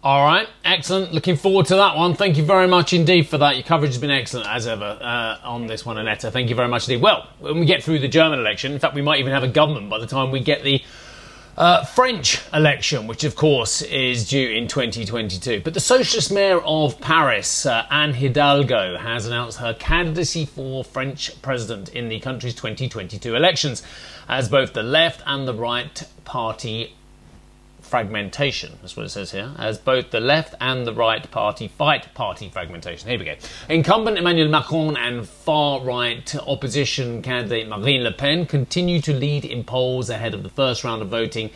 All 0.00 0.24
right, 0.24 0.48
excellent. 0.64 1.12
Looking 1.12 1.34
forward 1.34 1.66
to 1.66 1.74
that 1.74 1.96
one. 1.96 2.14
Thank 2.14 2.36
you 2.36 2.44
very 2.44 2.68
much 2.68 2.92
indeed 2.92 3.26
for 3.26 3.36
that. 3.38 3.56
Your 3.56 3.64
coverage 3.64 3.90
has 3.90 4.00
been 4.00 4.12
excellent 4.12 4.46
as 4.46 4.68
ever 4.68 4.84
uh, 4.84 5.38
on 5.42 5.66
this 5.66 5.84
one, 5.84 5.98
Annette. 5.98 6.22
Thank 6.22 6.48
you 6.50 6.54
very 6.54 6.68
much 6.68 6.88
indeed. 6.88 7.02
Well, 7.02 7.26
when 7.40 7.58
we 7.58 7.66
get 7.66 7.82
through 7.82 7.98
the 7.98 8.06
German 8.06 8.38
election, 8.38 8.72
in 8.72 8.78
fact, 8.78 8.94
we 8.94 9.02
might 9.02 9.18
even 9.18 9.32
have 9.32 9.42
a 9.42 9.48
government 9.48 9.90
by 9.90 9.98
the 9.98 10.06
time 10.06 10.30
we 10.30 10.38
get 10.38 10.62
the 10.62 10.84
uh, 11.56 11.84
French 11.84 12.40
election, 12.54 13.08
which 13.08 13.24
of 13.24 13.34
course 13.34 13.82
is 13.82 14.28
due 14.28 14.48
in 14.48 14.68
2022. 14.68 15.62
But 15.64 15.74
the 15.74 15.80
socialist 15.80 16.30
mayor 16.30 16.60
of 16.60 17.00
Paris, 17.00 17.66
uh, 17.66 17.84
Anne 17.90 18.14
Hidalgo, 18.14 18.98
has 18.98 19.26
announced 19.26 19.58
her 19.58 19.74
candidacy 19.74 20.46
for 20.46 20.84
French 20.84 21.42
president 21.42 21.88
in 21.88 22.08
the 22.08 22.20
country's 22.20 22.54
2022 22.54 23.34
elections, 23.34 23.82
as 24.28 24.48
both 24.48 24.74
the 24.74 24.84
left 24.84 25.22
and 25.26 25.48
the 25.48 25.54
right 25.54 26.04
party 26.24 26.94
fragmentation. 27.88 28.78
That's 28.80 28.96
what 28.96 29.06
it 29.06 29.08
says 29.08 29.32
here. 29.32 29.52
As 29.58 29.78
both 29.78 30.10
the 30.10 30.20
left 30.20 30.54
and 30.60 30.86
the 30.86 30.92
right 30.92 31.28
party 31.30 31.68
fight 31.68 32.12
party 32.14 32.48
fragmentation. 32.48 33.08
Here 33.08 33.18
we 33.18 33.24
go. 33.24 33.34
Incumbent 33.68 34.18
Emmanuel 34.18 34.48
Macron 34.48 34.96
and 34.96 35.26
far 35.28 35.80
right 35.80 36.34
opposition 36.46 37.22
candidate 37.22 37.68
Marine 37.68 38.04
Le 38.04 38.12
Pen 38.12 38.46
continue 38.46 39.00
to 39.00 39.12
lead 39.12 39.44
in 39.44 39.64
polls 39.64 40.10
ahead 40.10 40.34
of 40.34 40.42
the 40.42 40.48
first 40.48 40.84
round 40.84 41.02
of 41.02 41.08
voting 41.08 41.50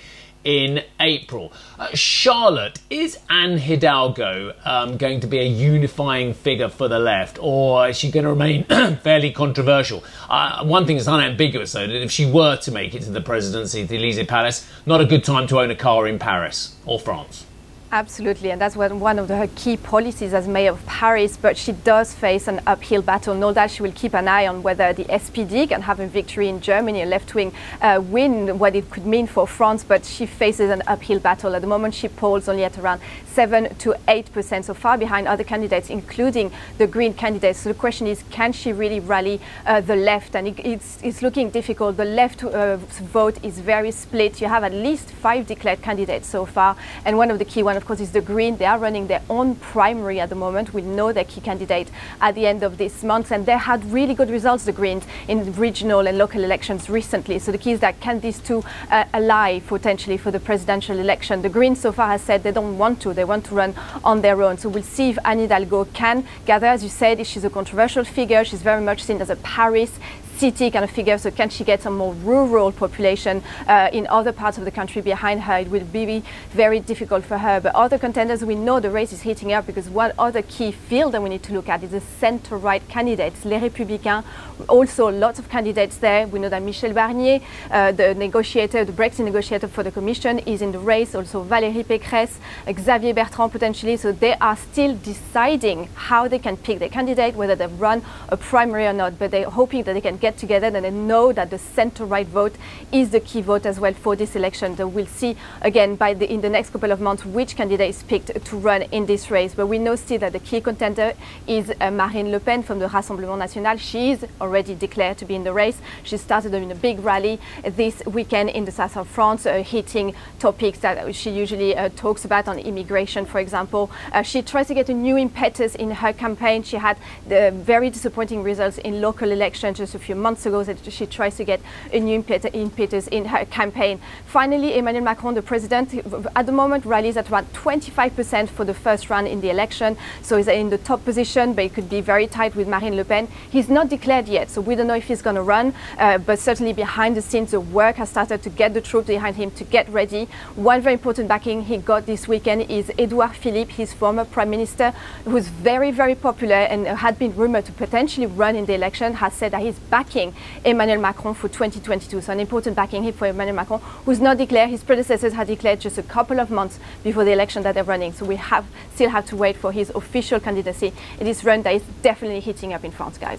in 0.45 0.83
April. 1.01 1.53
Uh, 1.79 1.89
Charlotte, 1.95 2.81
is 2.91 3.19
Anne 3.31 3.59
Hidalgo 3.59 4.55
um, 4.65 4.97
going 4.97 5.21
to 5.21 5.27
be 5.27 5.39
a 5.39 5.47
unifying 5.47 6.35
figure 6.35 6.69
for 6.69 6.89
the 6.89 6.99
left, 6.99 7.39
or 7.41 7.89
is 7.89 7.97
she 7.97 8.11
going 8.11 8.25
to 8.25 8.31
remain 8.31 8.65
fairly 9.03 9.31
controversial? 9.31 10.03
Uh, 10.29 10.65
one 10.65 10.87
thing 10.87 10.97
is 10.97 11.09
unambiguous, 11.09 11.73
though, 11.73 11.87
that 11.87 12.03
if 12.03 12.11
she 12.11 12.27
were 12.27 12.57
to 12.57 12.73
make 12.73 12.95
it 12.95 13.03
to 13.03 13.11
the 13.11 13.21
presidency, 13.21 13.83
the 13.83 13.97
Elysee 13.97 14.25
Palace, 14.25 14.69
not 14.87 15.01
a 15.01 15.05
good 15.05 15.25
time 15.25 15.47
to 15.49 15.61
own 15.61 15.71
a 15.71 15.77
car 15.77 16.07
in 16.07 16.19
Paris 16.19 16.77
or 16.87 16.99
France. 16.99 17.47
Absolutely, 17.95 18.51
and 18.51 18.59
that's 18.59 18.75
one 18.75 19.19
of 19.19 19.29
her 19.29 19.47
key 19.55 19.77
policies 19.77 20.33
as 20.33 20.49
mayor 20.49 20.71
of 20.71 20.87
Paris. 20.87 21.37
But 21.37 21.59
she 21.59 21.73
does 21.73 22.15
face 22.15 22.49
an 22.49 22.63
uphill 22.67 23.03
battle. 23.03 23.35
No 23.35 23.53
doubt 23.53 23.71
she 23.71 23.83
will 23.83 23.93
keep 23.93 24.15
an 24.15 24.29
eye 24.29 24.47
on 24.47 24.63
whether 24.63 24.95
the 24.95 25.05
SPD 25.05 25.69
can 25.69 25.83
have 25.83 26.01
a 26.01 26.07
victory 26.07 26.49
in 26.49 26.63
Germany, 26.63 27.03
a 27.03 27.05
left 27.05 27.35
wing 27.35 27.53
uh, 27.83 28.01
win, 28.03 28.59
what 28.59 28.75
it 28.75 28.91
could 28.91 29.05
mean 29.05 29.27
for 29.27 29.47
France. 29.47 29.85
But 29.85 30.07
she 30.07 30.25
faces 30.25 30.71
an 30.71 30.83
uphill 30.87 31.19
battle. 31.19 31.55
At 31.55 31.61
the 31.61 31.69
moment, 31.69 31.93
she 31.93 32.09
polls 32.09 32.49
only 32.49 32.65
at 32.65 32.79
around 32.79 33.03
7 33.27 33.75
to 33.75 33.95
8%, 34.09 34.65
so 34.65 34.73
far 34.73 34.97
behind 34.97 35.29
other 35.29 35.45
candidates, 35.45 35.91
including 35.91 36.51
the 36.79 36.87
Green 36.87 37.13
candidates. 37.13 37.59
So 37.59 37.69
the 37.69 37.79
question 37.79 38.07
is 38.07 38.25
can 38.31 38.55
she 38.55 38.73
really 38.73 39.01
rally 39.01 39.39
uh, 39.67 39.83
the 39.83 39.97
left? 39.97 40.35
And 40.35 40.49
it, 40.49 40.59
it's, 40.65 40.99
it's 41.03 41.21
looking 41.21 41.51
difficult. 41.51 41.99
The 41.99 42.07
left 42.07 42.43
uh, 42.43 42.79
vote 42.79 43.39
is 43.45 43.59
very 43.59 43.91
split. 43.91 44.41
You 44.41 44.49
have 44.49 44.65
at 44.65 44.73
least 44.73 45.11
five 45.11 45.47
declared 45.47 45.83
candidates 45.83 46.27
so 46.27 46.47
far, 46.47 46.75
and 47.05 47.19
one 47.19 47.31
of 47.31 47.39
the 47.39 47.45
key 47.45 47.63
ones 47.63 47.82
of 47.83 47.87
course, 47.89 48.01
is 48.01 48.13
the 48.13 48.21
Green. 48.21 48.57
They 48.57 48.65
are 48.65 48.79
running 48.79 49.09
their 49.09 49.23
own 49.29 49.57
primary 49.57 50.21
at 50.21 50.29
the 50.29 50.37
moment. 50.37 50.73
We 50.73 50.83
know 50.83 51.13
their 51.13 51.25
key 51.25 51.41
candidate 51.41 51.91
at 52.21 52.37
the 52.37 52.47
end 52.47 52.63
of 52.63 52.79
this 52.79 53.03
month, 53.03 53.33
and 53.33 53.45
they 53.45 53.59
had 53.59 53.85
really 53.93 54.15
good 54.15 54.31
results, 54.31 54.65
the 54.65 54.73
Greens, 54.73 55.05
in 55.27 55.53
regional 55.55 56.07
and 56.07 56.17
local 56.17 56.45
elections 56.45 56.89
recently. 56.89 57.41
So 57.41 57.51
the 57.51 57.59
key 57.59 57.73
is 57.73 57.81
that 57.81 57.99
can 58.01 58.21
these 58.21 58.39
two 58.39 58.63
uh, 58.89 59.05
ally 59.13 59.59
potentially 59.67 60.17
for 60.17 60.31
the 60.31 60.39
presidential 60.39 60.97
election? 60.97 61.43
The 61.43 61.49
Greens 61.49 61.81
so 61.81 61.91
far 61.91 62.11
has 62.11 62.23
said 62.23 62.45
they 62.45 62.53
don't 62.53 62.79
want 62.79 63.03
to. 63.03 63.13
They 63.13 63.25
want 63.25 63.47
to 63.47 63.55
run 63.57 63.75
on 64.05 64.21
their 64.21 64.41
own. 64.43 64.59
So 64.59 64.69
we'll 64.69 64.85
see 64.85 65.11
if 65.11 65.19
Anne 65.25 65.41
Hidalgo 65.41 65.87
can 65.87 66.25
gather. 66.47 66.69
As 66.69 66.85
you 66.85 66.89
said, 66.89 67.27
she's 67.27 67.45
a 67.45 67.51
controversial 67.51 68.05
figure. 68.05 68.45
She's 68.45 68.63
very 68.63 68.81
much 68.81 69.03
seen 69.03 69.21
as 69.21 69.29
a 69.29 69.37
Paris 69.37 69.99
city 70.43 70.73
kind 70.73 70.85
of 70.85 70.91
figure. 70.91 71.19
So 71.19 71.31
can 71.31 71.51
she 71.51 71.63
get 71.63 71.83
some 71.83 71.97
more 71.97 72.15
rural 72.15 72.73
population 72.73 73.45
uh, 73.69 73.99
in 73.99 74.09
other 74.09 74.33
parts 74.33 74.59
of 74.59 74.65
the 74.65 74.73
country 74.73 75.01
behind 75.01 75.43
her? 75.43 75.59
It 75.59 75.71
will 75.71 75.85
be 75.85 76.25
very 76.51 76.81
difficult 76.81 77.23
for 77.25 77.39
her. 77.39 77.61
But 77.61 77.73
other 77.85 77.99
contenders, 78.07 78.45
we 78.45 78.57
know 78.57 78.81
the 78.81 78.91
race 78.91 79.13
is 79.13 79.23
heating 79.23 79.53
up 79.53 79.67
because 79.67 79.87
one 79.89 80.13
other 80.19 80.43
key 80.43 80.73
field 80.73 81.13
that 81.13 81.23
we 81.23 81.29
need 81.29 81.45
to 81.45 81.53
look 81.53 81.69
at 81.69 81.85
is 81.85 81.93
the 81.93 82.03
center-right 82.23 82.85
candidates, 82.89 83.45
Les 83.45 83.61
Républicains. 83.61 84.25
Also, 84.69 85.09
lots 85.09 85.39
of 85.39 85.49
candidates 85.49 85.97
there. 85.99 86.27
We 86.27 86.39
know 86.41 86.49
that 86.49 86.63
Michel 86.63 86.93
Barnier, 86.93 87.41
uh, 87.71 87.93
the 87.93 88.15
negotiator, 88.15 88.85
the 88.85 88.93
Brexit 88.93 89.25
negotiator 89.25 89.69
for 89.69 89.85
the 89.85 89.93
Commission, 89.93 90.41
is 90.41 90.61
in 90.61 90.73
the 90.73 90.79
race. 90.79 91.15
Also, 91.15 91.45
Valérie 91.45 91.85
Pécresse, 91.85 92.39
Xavier 92.67 93.15
Bertrand 93.15 93.53
potentially. 93.53 93.97
So 93.97 94.11
they 94.11 94.35
are 94.41 94.57
still 94.57 94.97
deciding 94.97 95.89
how 95.95 96.27
they 96.27 96.41
can 96.41 96.57
pick 96.57 96.81
their 96.81 96.89
candidate, 96.89 97.37
whether 97.37 97.55
they 97.55 97.69
run 97.69 98.03
a 98.29 98.37
primary 98.37 98.87
or 98.87 98.93
not. 98.93 99.19
But 99.21 99.31
they're 99.31 99.51
hoping 99.61 99.85
that 99.85 99.95
they 99.95 100.01
can 100.01 100.17
get 100.17 100.32
together 100.37 100.67
and 100.67 100.85
they 100.85 100.91
know 100.91 101.33
that 101.33 101.51
the 101.51 101.59
center-right 101.59 102.27
vote 102.29 102.55
is 102.91 103.11
the 103.11 103.21
key 103.21 103.43
vote 103.43 103.67
as 103.67 103.79
well 103.79 103.93
for 103.93 104.17
this 104.17 104.37
election. 104.37 104.77
So 104.77 104.87
we'll 104.87 105.07
see 105.07 105.37
again 105.61 105.97
by 105.97 106.15
the, 106.15 106.31
in 106.31 106.41
the 106.41 106.51
next 106.51 106.71
couple 106.71 106.93
of 106.93 107.01
months 107.01 107.25
which 107.25 107.57
candidate 107.57 107.91
is 107.91 108.03
picked 108.03 108.45
to 108.45 108.57
run 108.57 108.83
in 108.83 109.07
this 109.07 109.31
race. 109.31 109.55
But 109.55 109.67
we 109.67 109.79
know 109.79 109.97
still 109.97 110.19
that 110.19 110.33
the 110.33 110.41
key 110.41 110.61
contender 110.61 111.15
is 111.47 111.73
uh, 111.81 111.91
Marine 111.91 112.31
Le 112.31 112.41
Pen 112.41 112.63
from 112.63 112.79
the 112.79 112.89
Rassemblement 112.89 113.39
National. 113.39 113.77
She 113.77 114.13
is 114.13 114.27
already 114.41 114.75
declared 114.75 115.19
to 115.19 115.25
be 115.25 115.35
in 115.35 115.45
the 115.45 115.53
race. 115.53 115.79
She 116.03 116.17
started 116.17 116.55
in 116.55 116.71
a 116.71 116.75
big 116.75 117.01
rally 117.01 117.41
this 117.65 118.03
weekend 118.07 118.51
in 118.51 118.65
the 118.65 118.73
south 118.73 118.97
of 118.97 119.09
France, 119.09 119.47
uh, 119.47 119.63
hitting 119.63 120.15
topics 120.39 120.79
that 120.81 121.15
she 121.15 121.31
usually 121.31 121.77
uh, 121.77 121.89
talks 121.97 122.25
about 122.25 122.49
on 122.49 122.59
immigration, 122.59 123.25
for 123.25 123.39
example. 123.39 123.91
Uh, 124.13 124.23
she 124.23 124.43
tries 124.43 124.69
to 124.69 124.75
get 124.75 124.89
a 124.89 124.95
new 124.95 125.17
impetus 125.17 125.75
in 125.75 125.91
her 125.91 126.13
campaign. 126.13 126.63
She 126.63 126.77
had 126.77 126.99
the 127.29 127.51
very 127.51 127.91
disappointing 127.91 128.43
results 128.43 128.79
in 128.79 129.01
local 129.01 129.31
elections 129.31 129.79
just 129.79 129.95
a 129.95 129.99
few 129.99 130.15
months 130.23 130.47
ago. 130.47 130.63
That 130.65 130.79
she 130.91 131.07
tries 131.07 131.37
to 131.37 131.45
get 131.45 131.61
a 131.93 132.01
new 132.01 132.25
impetus 132.53 133.07
in 133.09 133.25
her 133.27 133.45
campaign. 133.45 134.01
Finally, 134.27 134.77
Emmanuel 134.77 135.05
Macron, 135.05 135.35
the 135.35 135.43
president, 135.43 135.95
at 136.37 136.47
the 136.47 136.53
moment 136.53 136.85
rallies 136.85 137.17
at 137.17 137.31
around 137.31 137.53
25% 137.53 138.49
for 138.49 138.65
the 138.65 138.75
first 138.75 139.11
round 139.11 139.29
in 139.29 139.41
the 139.41 139.51
election. 139.51 139.97
So 140.23 140.37
he's 140.37 140.49
in 140.49 140.71
the 140.71 140.79
top 140.79 141.05
position, 141.05 141.55
but 141.55 141.65
it 141.65 141.75
could 141.75 141.89
be 141.89 142.01
very 142.01 142.27
tight 142.27 142.55
with 142.55 142.69
Marine 142.69 142.97
Le 142.97 143.05
Pen. 143.05 143.29
He's 143.51 143.69
not 143.69 143.89
declared 143.89 144.29
yet, 144.29 144.51
so 144.51 144.61
we 144.61 144.75
don't 144.75 144.87
know 144.87 144.95
if 144.95 145.09
he's 145.09 145.23
going 145.23 145.37
to 145.37 145.43
run, 145.43 145.75
uh, 145.99 146.19
but 146.19 146.39
certainly 146.39 146.73
behind 146.73 147.17
the 147.17 147.23
scenes, 147.23 147.51
the 147.51 147.61
work 147.61 147.97
has 147.97 148.11
started 148.11 148.43
to 148.43 148.51
get 148.51 148.75
the 148.75 148.81
troops 148.81 149.09
behind 149.09 149.37
him 149.37 149.51
to 149.53 149.65
get 149.65 149.89
ready. 149.89 150.29
One 150.55 150.81
very 150.81 150.95
important 150.95 151.29
backing 151.29 151.63
he 151.65 151.79
got 151.79 152.07
this 152.07 152.29
weekend 152.29 152.71
is 152.71 152.91
Edouard 152.99 153.35
Philippe, 153.37 153.73
his 153.73 153.93
former 153.93 154.25
prime 154.25 154.51
minister, 154.51 154.93
who's 155.25 155.49
very, 155.49 155.91
very 155.91 156.15
popular 156.15 156.57
and 156.57 156.87
had 156.87 157.19
been 157.19 157.35
rumored 157.35 157.65
to 157.67 157.73
potentially 157.73 158.27
run 158.27 158.57
in 158.57 158.67
the 158.67 158.75
election, 158.75 159.15
has 159.15 159.33
said 159.35 159.53
that 159.53 159.63
he's 159.63 159.79
backing 160.03 160.35
Emmanuel 160.65 161.01
Macron 161.01 161.35
for 161.35 161.49
2022. 161.49 162.21
So 162.21 162.33
an 162.33 162.41
important 162.41 162.75
backing 162.75 163.05
here 163.05 163.13
for 163.13 163.29
Emmanuel 163.29 163.57
Macron, 163.57 163.81
who's 164.05 164.21
not 164.21 164.37
declared. 164.37 164.71
His 164.71 164.83
predecessors 164.83 165.33
had 165.33 165.47
declared 165.47 165.81
just 165.81 165.97
a 165.97 166.03
couple 166.03 166.41
of 166.41 166.51
months 166.51 166.81
before 167.05 167.25
the 167.25 167.33
election 167.33 167.63
that 167.63 167.75
they're 167.75 167.85
running. 167.85 168.13
So 168.13 168.25
we 168.27 168.37
have 168.37 168.65
still 168.95 169.11
have 169.11 169.27
to 169.27 169.37
wait 169.37 169.57
for 169.57 169.71
his 169.71 169.91
official 169.91 170.41
candidacy. 170.41 170.93
It 171.21 171.27
is 171.29 171.45
run 171.45 171.63
that 171.63 171.75
is 171.75 171.83
definitely 172.03 172.41
heating 172.41 172.73
up 172.73 172.85
in 172.85 172.91
France, 172.91 173.17
guys. 173.17 173.39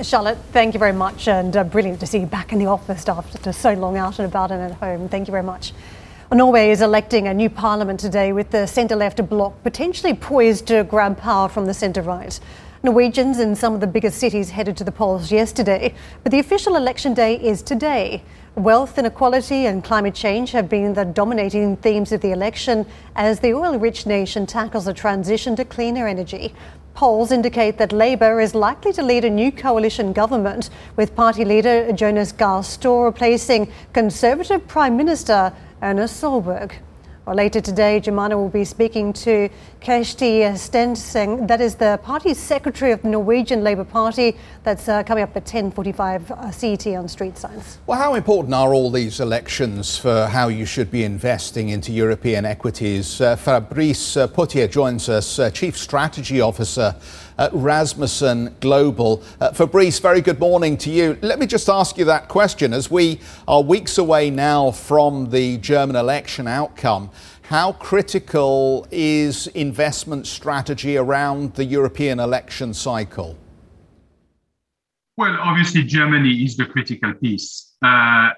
Charlotte, 0.00 0.38
thank 0.52 0.74
you 0.74 0.78
very 0.78 0.92
much, 0.92 1.26
and 1.28 1.56
uh, 1.56 1.64
brilliant 1.64 1.98
to 2.00 2.06
see 2.06 2.20
you 2.20 2.26
back 2.26 2.52
in 2.52 2.58
the 2.60 2.66
office 2.66 3.06
after 3.08 3.52
so 3.52 3.74
long 3.74 3.96
out 3.96 4.18
and 4.18 4.28
about 4.28 4.50
and 4.52 4.62
at 4.62 4.78
home. 4.78 5.08
Thank 5.08 5.26
you 5.26 5.32
very 5.32 5.42
much. 5.42 5.72
Norway 6.32 6.70
is 6.70 6.80
electing 6.82 7.26
a 7.26 7.34
new 7.34 7.50
parliament 7.50 7.98
today 8.00 8.32
with 8.32 8.50
the 8.50 8.66
centre 8.66 8.96
left 8.96 9.26
bloc 9.28 9.54
potentially 9.62 10.14
poised 10.14 10.66
to 10.68 10.84
grab 10.84 11.18
power 11.18 11.48
from 11.48 11.66
the 11.66 11.74
centre 11.74 12.02
right. 12.02 12.38
Norwegians 12.84 13.40
in 13.40 13.56
some 13.56 13.74
of 13.74 13.80
the 13.80 13.88
biggest 13.88 14.18
cities 14.18 14.50
headed 14.50 14.76
to 14.76 14.84
the 14.84 14.92
polls 14.92 15.32
yesterday, 15.32 15.92
but 16.22 16.30
the 16.30 16.38
official 16.38 16.76
election 16.76 17.12
day 17.12 17.34
is 17.34 17.60
today. 17.60 18.22
Wealth 18.54 18.98
inequality 18.98 19.66
and 19.66 19.82
climate 19.82 20.14
change 20.14 20.52
have 20.52 20.68
been 20.68 20.94
the 20.94 21.04
dominating 21.04 21.76
themes 21.78 22.12
of 22.12 22.20
the 22.20 22.30
election 22.30 22.86
as 23.16 23.40
the 23.40 23.52
oil 23.52 23.78
rich 23.80 24.06
nation 24.06 24.46
tackles 24.46 24.86
a 24.86 24.94
transition 24.94 25.56
to 25.56 25.64
cleaner 25.64 26.06
energy. 26.06 26.54
Polls 26.94 27.32
indicate 27.32 27.78
that 27.78 27.92
Labour 27.92 28.40
is 28.40 28.54
likely 28.54 28.92
to 28.92 29.02
lead 29.02 29.24
a 29.24 29.30
new 29.30 29.50
coalition 29.50 30.12
government, 30.12 30.70
with 30.94 31.16
party 31.16 31.44
leader 31.44 31.90
Jonas 31.92 32.30
Gahr 32.30 32.62
Store 32.62 33.06
replacing 33.06 33.72
Conservative 33.92 34.66
Prime 34.68 34.96
Minister 34.96 35.52
Erna 35.82 36.04
Solberg. 36.04 36.74
Well, 37.28 37.36
later 37.36 37.60
today, 37.60 38.00
Jemima 38.00 38.38
will 38.38 38.48
be 38.48 38.64
speaking 38.64 39.12
to 39.12 39.50
Kjersti 39.82 40.50
Stenseng, 40.54 41.46
that 41.46 41.60
is 41.60 41.74
the 41.74 42.00
party 42.02 42.32
secretary 42.32 42.90
of 42.90 43.02
the 43.02 43.08
Norwegian 43.08 43.62
Labour 43.62 43.84
Party. 43.84 44.34
That's 44.62 44.88
uh, 44.88 45.02
coming 45.02 45.24
up 45.24 45.36
at 45.36 45.44
10.45 45.44 46.30
uh, 46.30 46.50
CET 46.50 46.86
on 46.96 47.06
Street 47.06 47.36
Signs. 47.36 47.80
Well, 47.86 47.98
how 47.98 48.14
important 48.14 48.54
are 48.54 48.72
all 48.72 48.90
these 48.90 49.20
elections 49.20 49.98
for 49.98 50.24
how 50.24 50.48
you 50.48 50.64
should 50.64 50.90
be 50.90 51.04
investing 51.04 51.68
into 51.68 51.92
European 51.92 52.46
equities? 52.46 53.20
Uh, 53.20 53.36
Fabrice 53.36 54.16
uh, 54.16 54.26
Pothier 54.26 54.70
joins 54.70 55.10
us, 55.10 55.38
uh, 55.38 55.50
Chief 55.50 55.76
Strategy 55.76 56.40
Officer 56.40 56.96
Rasmussen 57.52 58.56
Global. 58.60 59.22
Uh, 59.40 59.52
Fabrice, 59.52 59.98
very 59.98 60.20
good 60.20 60.40
morning 60.40 60.76
to 60.78 60.90
you. 60.90 61.16
Let 61.22 61.38
me 61.38 61.46
just 61.46 61.68
ask 61.68 61.96
you 61.96 62.04
that 62.06 62.28
question. 62.28 62.72
As 62.74 62.90
we 62.90 63.20
are 63.46 63.62
weeks 63.62 63.98
away 63.98 64.30
now 64.30 64.72
from 64.72 65.30
the 65.30 65.58
German 65.58 65.96
election 65.96 66.48
outcome, 66.48 67.10
how 67.42 67.72
critical 67.72 68.86
is 68.90 69.46
investment 69.48 70.26
strategy 70.26 70.96
around 70.96 71.54
the 71.54 71.64
European 71.64 72.20
election 72.20 72.74
cycle? 72.74 73.38
Well, 75.16 75.36
obviously, 75.40 75.84
Germany 75.84 76.44
is 76.44 76.56
the 76.56 76.66
critical 76.66 77.14
piece. 77.14 77.74
Uh, 77.82 78.30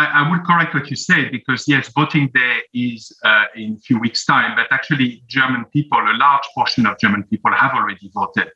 I, 0.00 0.20
I, 0.20 0.30
would 0.30 0.44
correct 0.44 0.74
what 0.74 0.88
you 0.90 0.96
said 0.96 1.30
because, 1.30 1.68
yes, 1.68 1.90
voting 1.94 2.30
day 2.34 2.54
is 2.72 3.00
uh, 3.24 3.44
in 3.54 3.74
a 3.74 3.80
few 3.80 3.98
weeks' 3.98 4.24
time, 4.24 4.56
but 4.56 4.66
actually, 4.70 5.22
German 5.26 5.64
people, 5.66 5.98
a 5.98 6.16
large 6.16 6.46
portion 6.54 6.86
of 6.86 6.98
German 6.98 7.22
people 7.24 7.52
have 7.52 7.72
already 7.72 8.10
voted. 8.14 8.48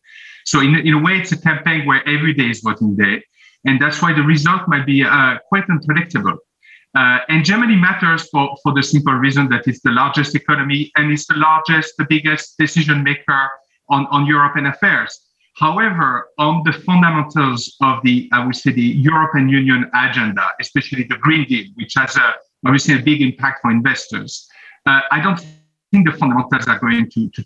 So, 0.44 0.60
in, 0.60 0.74
in 0.76 0.94
a 0.94 1.02
way, 1.06 1.14
it's 1.20 1.32
a 1.32 1.40
campaign 1.50 1.86
where 1.86 2.06
every 2.08 2.32
day 2.32 2.48
is 2.50 2.60
voting 2.60 2.96
day. 2.96 3.22
And 3.66 3.80
that's 3.80 4.00
why 4.02 4.12
the 4.12 4.22
result 4.22 4.62
might 4.68 4.86
be 4.86 5.04
uh, 5.04 5.38
quite 5.48 5.64
unpredictable. 5.70 6.38
Uh, 6.94 7.18
and 7.28 7.44
Germany 7.44 7.76
matters 7.76 8.28
for, 8.28 8.56
for 8.62 8.72
the 8.72 8.82
simple 8.82 9.14
reason 9.14 9.48
that 9.48 9.66
it's 9.66 9.80
the 9.80 9.90
largest 9.90 10.34
economy 10.34 10.92
and 10.96 11.12
it's 11.12 11.26
the 11.26 11.34
largest, 11.34 11.94
the 11.98 12.06
biggest 12.08 12.56
decision 12.56 13.02
maker 13.02 13.48
on, 13.88 14.06
on 14.10 14.26
European 14.26 14.66
affairs. 14.66 15.18
However, 15.56 16.28
on 16.38 16.62
the 16.64 16.72
fundamentals 16.72 17.76
of 17.80 18.02
the, 18.02 18.28
I 18.32 18.44
would 18.44 18.56
say, 18.56 18.72
the 18.72 18.82
European 18.82 19.48
Union 19.48 19.90
agenda, 19.94 20.48
especially 20.60 21.04
the 21.04 21.16
Green 21.16 21.46
Deal, 21.46 21.66
which 21.74 21.94
has 21.96 22.16
a, 22.16 22.34
obviously 22.66 22.94
a 22.94 22.98
big 22.98 23.22
impact 23.22 23.60
for 23.62 23.70
investors, 23.70 24.48
uh, 24.86 25.00
I 25.10 25.20
don't 25.20 25.38
think 25.92 26.08
the 26.08 26.16
fundamentals 26.16 26.66
are 26.66 26.78
going 26.78 27.08
to, 27.10 27.28
to 27.30 27.44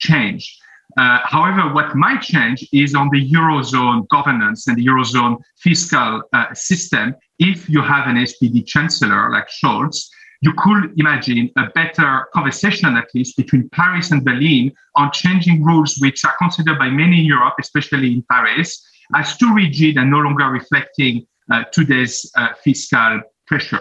change. 0.00 0.58
Uh, 0.96 1.20
however, 1.24 1.72
what 1.72 1.94
might 1.94 2.20
change 2.20 2.66
is 2.72 2.94
on 2.94 3.08
the 3.12 3.30
Eurozone 3.30 4.08
governance 4.08 4.66
and 4.68 4.76
the 4.76 4.84
Eurozone 4.84 5.38
fiscal 5.56 6.22
uh, 6.32 6.52
system. 6.54 7.14
If 7.38 7.68
you 7.68 7.82
have 7.82 8.08
an 8.08 8.16
SPD 8.16 8.66
chancellor 8.66 9.30
like 9.30 9.48
Scholz, 9.48 10.08
you 10.42 10.52
could 10.58 10.92
imagine 10.98 11.50
a 11.56 11.68
better 11.70 12.26
conversation, 12.34 12.96
at 12.96 13.06
least 13.14 13.36
between 13.36 13.68
Paris 13.70 14.10
and 14.10 14.24
Berlin, 14.24 14.72
on 14.96 15.10
changing 15.12 15.62
rules 15.62 15.96
which 15.98 16.24
are 16.24 16.34
considered 16.36 16.78
by 16.78 16.90
many 16.90 17.20
in 17.20 17.24
Europe, 17.24 17.54
especially 17.60 18.12
in 18.12 18.24
Paris, 18.28 18.84
as 19.14 19.36
too 19.36 19.54
rigid 19.54 19.96
and 19.96 20.10
no 20.10 20.18
longer 20.18 20.46
reflecting 20.46 21.24
uh, 21.50 21.62
today's 21.72 22.28
uh, 22.36 22.48
fiscal 22.64 23.20
pressure. 23.46 23.80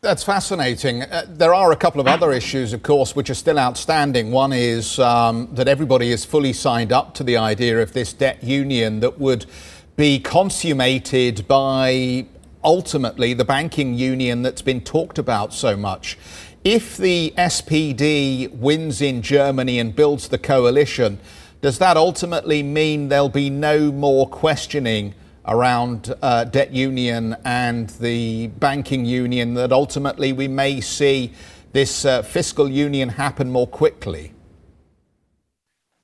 That's 0.00 0.24
fascinating. 0.24 1.02
Uh, 1.02 1.24
there 1.28 1.54
are 1.54 1.70
a 1.70 1.76
couple 1.76 2.00
of 2.00 2.08
other 2.08 2.32
issues, 2.32 2.72
of 2.72 2.82
course, 2.82 3.14
which 3.14 3.30
are 3.30 3.34
still 3.34 3.58
outstanding. 3.58 4.32
One 4.32 4.52
is 4.52 4.98
um, 4.98 5.48
that 5.52 5.68
everybody 5.68 6.10
is 6.10 6.24
fully 6.24 6.52
signed 6.52 6.92
up 6.92 7.14
to 7.14 7.22
the 7.22 7.36
idea 7.36 7.80
of 7.80 7.92
this 7.92 8.12
debt 8.12 8.42
union 8.42 9.00
that 9.00 9.20
would 9.20 9.46
be 9.96 10.18
consummated 10.18 11.46
by 11.46 12.26
ultimately 12.64 13.34
the 13.34 13.44
banking 13.44 13.94
union 13.94 14.42
that's 14.42 14.62
been 14.62 14.80
talked 14.80 15.18
about 15.18 15.52
so 15.52 15.76
much. 15.76 16.18
If 16.64 16.96
the 16.96 17.32
SPD 17.36 18.50
wins 18.50 19.00
in 19.02 19.22
Germany 19.22 19.78
and 19.78 19.94
builds 19.94 20.28
the 20.28 20.38
coalition, 20.38 21.18
does 21.60 21.78
that 21.78 21.96
ultimately 21.96 22.62
mean 22.62 23.08
there'll 23.08 23.28
be 23.30 23.48
no 23.48 23.90
more 23.90 24.28
questioning 24.28 25.14
around 25.46 26.14
uh, 26.20 26.44
debt 26.44 26.72
union 26.72 27.36
and 27.44 27.88
the 28.00 28.48
banking 28.48 29.04
union, 29.06 29.54
that 29.54 29.72
ultimately 29.72 30.32
we 30.32 30.48
may 30.48 30.80
see 30.80 31.32
this 31.72 32.04
uh, 32.04 32.22
fiscal 32.22 32.68
union 32.68 33.08
happen 33.08 33.50
more 33.50 33.66
quickly? 33.66 34.33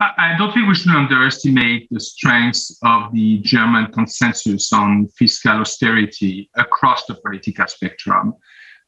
I 0.01 0.35
don't 0.39 0.53
think 0.55 0.67
we 0.67 0.75
should 0.75 0.93
underestimate 0.93 1.89
the 1.91 2.01
strength 2.01 2.71
of 2.83 3.13
the 3.13 3.39
German 3.41 3.93
consensus 3.93 4.73
on 4.73 5.09
fiscal 5.09 5.61
austerity 5.61 6.49
across 6.57 7.05
the 7.05 7.17
political 7.17 7.67
spectrum. 7.67 8.35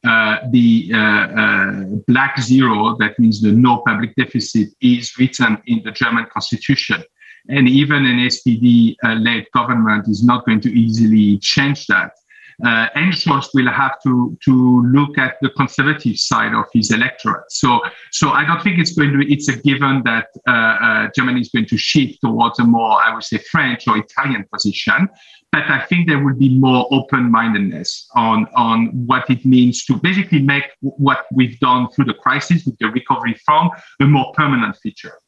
Uh, 0.03 0.37
the 0.49 0.91
uh, 0.91 0.97
uh, 0.97 1.83
black 2.07 2.41
zero, 2.41 2.97
that 2.97 3.17
means 3.19 3.41
the 3.41 3.51
no 3.51 3.83
public 3.85 4.15
deficit, 4.15 4.69
is 4.81 5.15
written 5.19 5.61
in 5.67 5.81
the 5.85 5.91
German 5.91 6.25
constitution. 6.33 7.03
And 7.47 7.69
even 7.69 8.05
an 8.05 8.17
SPD 8.17 8.95
led 9.03 9.45
government 9.53 10.07
is 10.07 10.23
not 10.23 10.45
going 10.45 10.61
to 10.61 10.71
easily 10.71 11.37
change 11.39 11.85
that. 11.87 12.13
Uh, 12.63 12.87
Scholz 13.13 13.49
will 13.53 13.71
have 13.71 14.01
to 14.03 14.37
to 14.43 14.81
look 14.83 15.17
at 15.17 15.35
the 15.41 15.49
conservative 15.51 16.17
side 16.17 16.53
of 16.53 16.65
his 16.73 16.91
electorate. 16.91 17.49
So 17.49 17.81
so 18.11 18.29
I 18.29 18.45
don't 18.45 18.61
think 18.61 18.79
it's 18.79 18.93
going 18.93 19.11
to. 19.13 19.31
It's 19.31 19.47
a 19.49 19.57
given 19.57 20.03
that 20.03 20.27
uh, 20.47 20.51
uh, 20.51 21.09
Germany 21.15 21.41
is 21.41 21.49
going 21.49 21.67
to 21.67 21.77
shift 21.77 22.19
towards 22.21 22.59
a 22.59 22.63
more, 22.63 23.01
I 23.03 23.13
would 23.13 23.23
say, 23.23 23.37
French 23.37 23.87
or 23.87 23.97
Italian 23.97 24.45
position. 24.51 25.09
But 25.51 25.69
I 25.69 25.81
think 25.85 26.07
there 26.07 26.23
will 26.23 26.35
be 26.35 26.57
more 26.57 26.87
open-mindedness 26.91 28.09
on 28.15 28.47
on 28.55 28.87
what 29.05 29.29
it 29.29 29.45
means 29.45 29.85
to 29.85 29.97
basically 29.97 30.41
make 30.41 30.65
what 30.81 31.25
we've 31.31 31.59
done 31.59 31.89
through 31.91 32.05
the 32.05 32.15
crisis 32.15 32.65
with 32.65 32.77
the 32.79 32.87
recovery 32.87 33.35
fund 33.45 33.69
a 33.99 34.05
more 34.05 34.33
permanent 34.33 34.75
feature. 34.77 35.22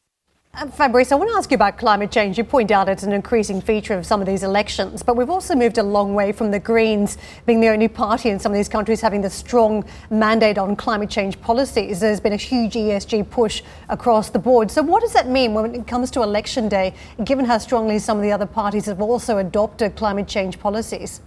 Uh, 0.56 0.66
Fabrice, 0.68 1.12
I 1.12 1.16
want 1.16 1.30
to 1.30 1.36
ask 1.36 1.50
you 1.50 1.54
about 1.54 1.76
climate 1.76 2.10
change. 2.10 2.38
You 2.38 2.44
point 2.44 2.70
out 2.70 2.88
it's 2.88 3.02
an 3.02 3.12
increasing 3.12 3.60
feature 3.60 3.92
of 3.92 4.06
some 4.06 4.22
of 4.22 4.26
these 4.26 4.42
elections, 4.42 5.02
but 5.02 5.14
we've 5.14 5.28
also 5.28 5.54
moved 5.54 5.76
a 5.76 5.82
long 5.82 6.14
way 6.14 6.32
from 6.32 6.50
the 6.50 6.58
Greens 6.58 7.18
being 7.44 7.60
the 7.60 7.68
only 7.68 7.88
party 7.88 8.30
in 8.30 8.38
some 8.38 8.52
of 8.52 8.56
these 8.56 8.68
countries 8.68 9.02
having 9.02 9.20
the 9.20 9.28
strong 9.28 9.84
mandate 10.08 10.56
on 10.56 10.74
climate 10.74 11.10
change 11.10 11.38
policies. 11.42 12.00
There's 12.00 12.20
been 12.20 12.32
a 12.32 12.36
huge 12.36 12.72
ESG 12.72 13.28
push 13.28 13.62
across 13.90 14.30
the 14.30 14.38
board. 14.38 14.70
So, 14.70 14.80
what 14.80 15.02
does 15.02 15.12
that 15.12 15.28
mean 15.28 15.52
when 15.52 15.74
it 15.74 15.86
comes 15.86 16.10
to 16.12 16.22
election 16.22 16.70
day, 16.70 16.94
given 17.22 17.44
how 17.44 17.58
strongly 17.58 17.98
some 17.98 18.16
of 18.16 18.22
the 18.22 18.32
other 18.32 18.46
parties 18.46 18.86
have 18.86 19.02
also 19.02 19.36
adopted 19.36 19.94
climate 19.94 20.26
change 20.26 20.58
policies? 20.58 21.20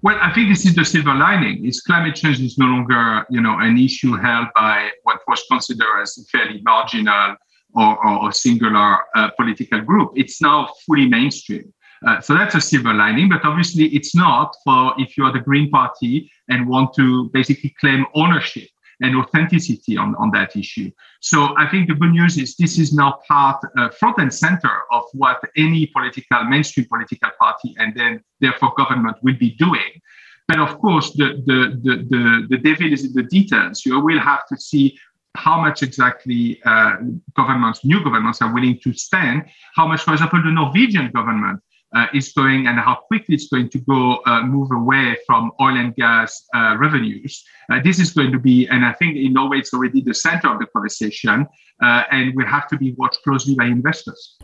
Well, 0.00 0.16
I 0.18 0.32
think 0.32 0.48
this 0.48 0.64
is 0.64 0.74
the 0.74 0.84
silver 0.86 1.14
lining. 1.14 1.66
Is 1.66 1.82
climate 1.82 2.14
change 2.14 2.40
is 2.40 2.56
no 2.56 2.64
longer, 2.64 3.26
you 3.28 3.42
know, 3.42 3.58
an 3.58 3.76
issue 3.76 4.16
held 4.16 4.46
by 4.54 4.92
what 5.02 5.20
was 5.28 5.44
considered 5.50 6.00
as 6.00 6.26
fairly 6.32 6.62
marginal 6.64 7.36
or, 7.74 8.06
or 8.06 8.30
a 8.30 8.32
singular 8.32 8.98
uh, 9.14 9.30
political 9.30 9.80
group. 9.80 10.12
It's 10.16 10.40
now 10.40 10.68
fully 10.86 11.08
mainstream. 11.08 11.72
Uh, 12.06 12.20
so 12.20 12.32
that's 12.32 12.54
a 12.54 12.60
silver 12.60 12.94
lining, 12.94 13.28
but 13.28 13.44
obviously 13.44 13.86
it's 13.88 14.14
not 14.14 14.56
for 14.64 14.94
if 14.96 15.18
you 15.18 15.24
are 15.24 15.32
the 15.32 15.40
Green 15.40 15.70
Party 15.70 16.30
and 16.48 16.66
want 16.66 16.94
to 16.94 17.28
basically 17.30 17.74
claim 17.78 18.06
ownership 18.14 18.68
and 19.02 19.16
authenticity 19.16 19.96
on, 19.96 20.14
on 20.16 20.30
that 20.30 20.56
issue. 20.56 20.90
So 21.20 21.54
I 21.58 21.68
think 21.68 21.88
the 21.88 21.94
good 21.94 22.12
news 22.12 22.38
is 22.38 22.56
this 22.56 22.78
is 22.78 22.92
now 22.92 23.18
part, 23.28 23.62
uh, 23.76 23.90
front 23.90 24.18
and 24.18 24.32
center 24.32 24.82
of 24.92 25.04
what 25.12 25.40
any 25.56 25.86
political, 25.86 26.44
mainstream 26.44 26.86
political 26.86 27.30
party 27.38 27.74
and 27.78 27.94
then 27.94 28.22
therefore 28.40 28.72
government 28.76 29.16
will 29.22 29.36
be 29.38 29.50
doing. 29.52 30.00
But 30.48 30.58
of 30.58 30.78
course, 30.78 31.12
the, 31.12 31.42
the, 31.46 31.78
the, 31.82 31.96
the, 32.08 32.46
the 32.50 32.58
devil 32.58 32.92
is 32.92 33.04
in 33.04 33.12
the 33.12 33.22
details. 33.22 33.86
You 33.86 34.00
will 34.00 34.18
have 34.18 34.46
to 34.48 34.56
see 34.58 34.98
how 35.36 35.60
much 35.60 35.82
exactly 35.82 36.60
uh, 36.64 36.96
governments, 37.36 37.84
new 37.84 38.02
governments, 38.02 38.42
are 38.42 38.52
willing 38.52 38.78
to 38.82 38.92
spend, 38.92 39.44
how 39.74 39.86
much, 39.86 40.02
for 40.02 40.12
example, 40.12 40.42
the 40.42 40.50
Norwegian 40.50 41.10
government 41.12 41.60
uh, 41.94 42.06
is 42.14 42.32
going 42.32 42.66
and 42.66 42.78
how 42.78 42.94
quickly 42.94 43.34
it's 43.34 43.48
going 43.48 43.68
to 43.70 43.78
go 43.80 44.20
uh, 44.26 44.42
move 44.42 44.70
away 44.72 45.16
from 45.26 45.50
oil 45.60 45.76
and 45.76 45.94
gas 45.96 46.46
uh, 46.54 46.76
revenues. 46.78 47.44
Uh, 47.70 47.80
this 47.82 47.98
is 47.98 48.12
going 48.12 48.32
to 48.32 48.38
be, 48.38 48.66
and 48.68 48.84
I 48.84 48.92
think 48.92 49.16
in 49.16 49.32
Norway 49.32 49.58
it's 49.58 49.72
already 49.74 50.00
the 50.00 50.14
center 50.14 50.48
of 50.48 50.58
the 50.58 50.66
conversation, 50.66 51.46
uh, 51.82 52.04
and 52.10 52.34
will 52.36 52.46
have 52.46 52.68
to 52.68 52.76
be 52.76 52.92
watched 52.92 53.22
closely 53.24 53.54
by 53.54 53.64
investors. 53.66 54.36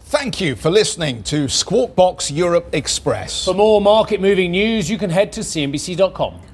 Thank 0.00 0.40
you 0.40 0.54
for 0.54 0.70
listening 0.70 1.22
to 1.24 1.48
Squawk 1.48 1.96
Box 1.96 2.30
Europe 2.30 2.68
Express. 2.72 3.44
For 3.44 3.54
more 3.54 3.80
market 3.80 4.20
moving 4.20 4.50
news, 4.50 4.88
you 4.88 4.98
can 4.98 5.10
head 5.10 5.32
to 5.32 5.40
CNBC.com. 5.40 6.53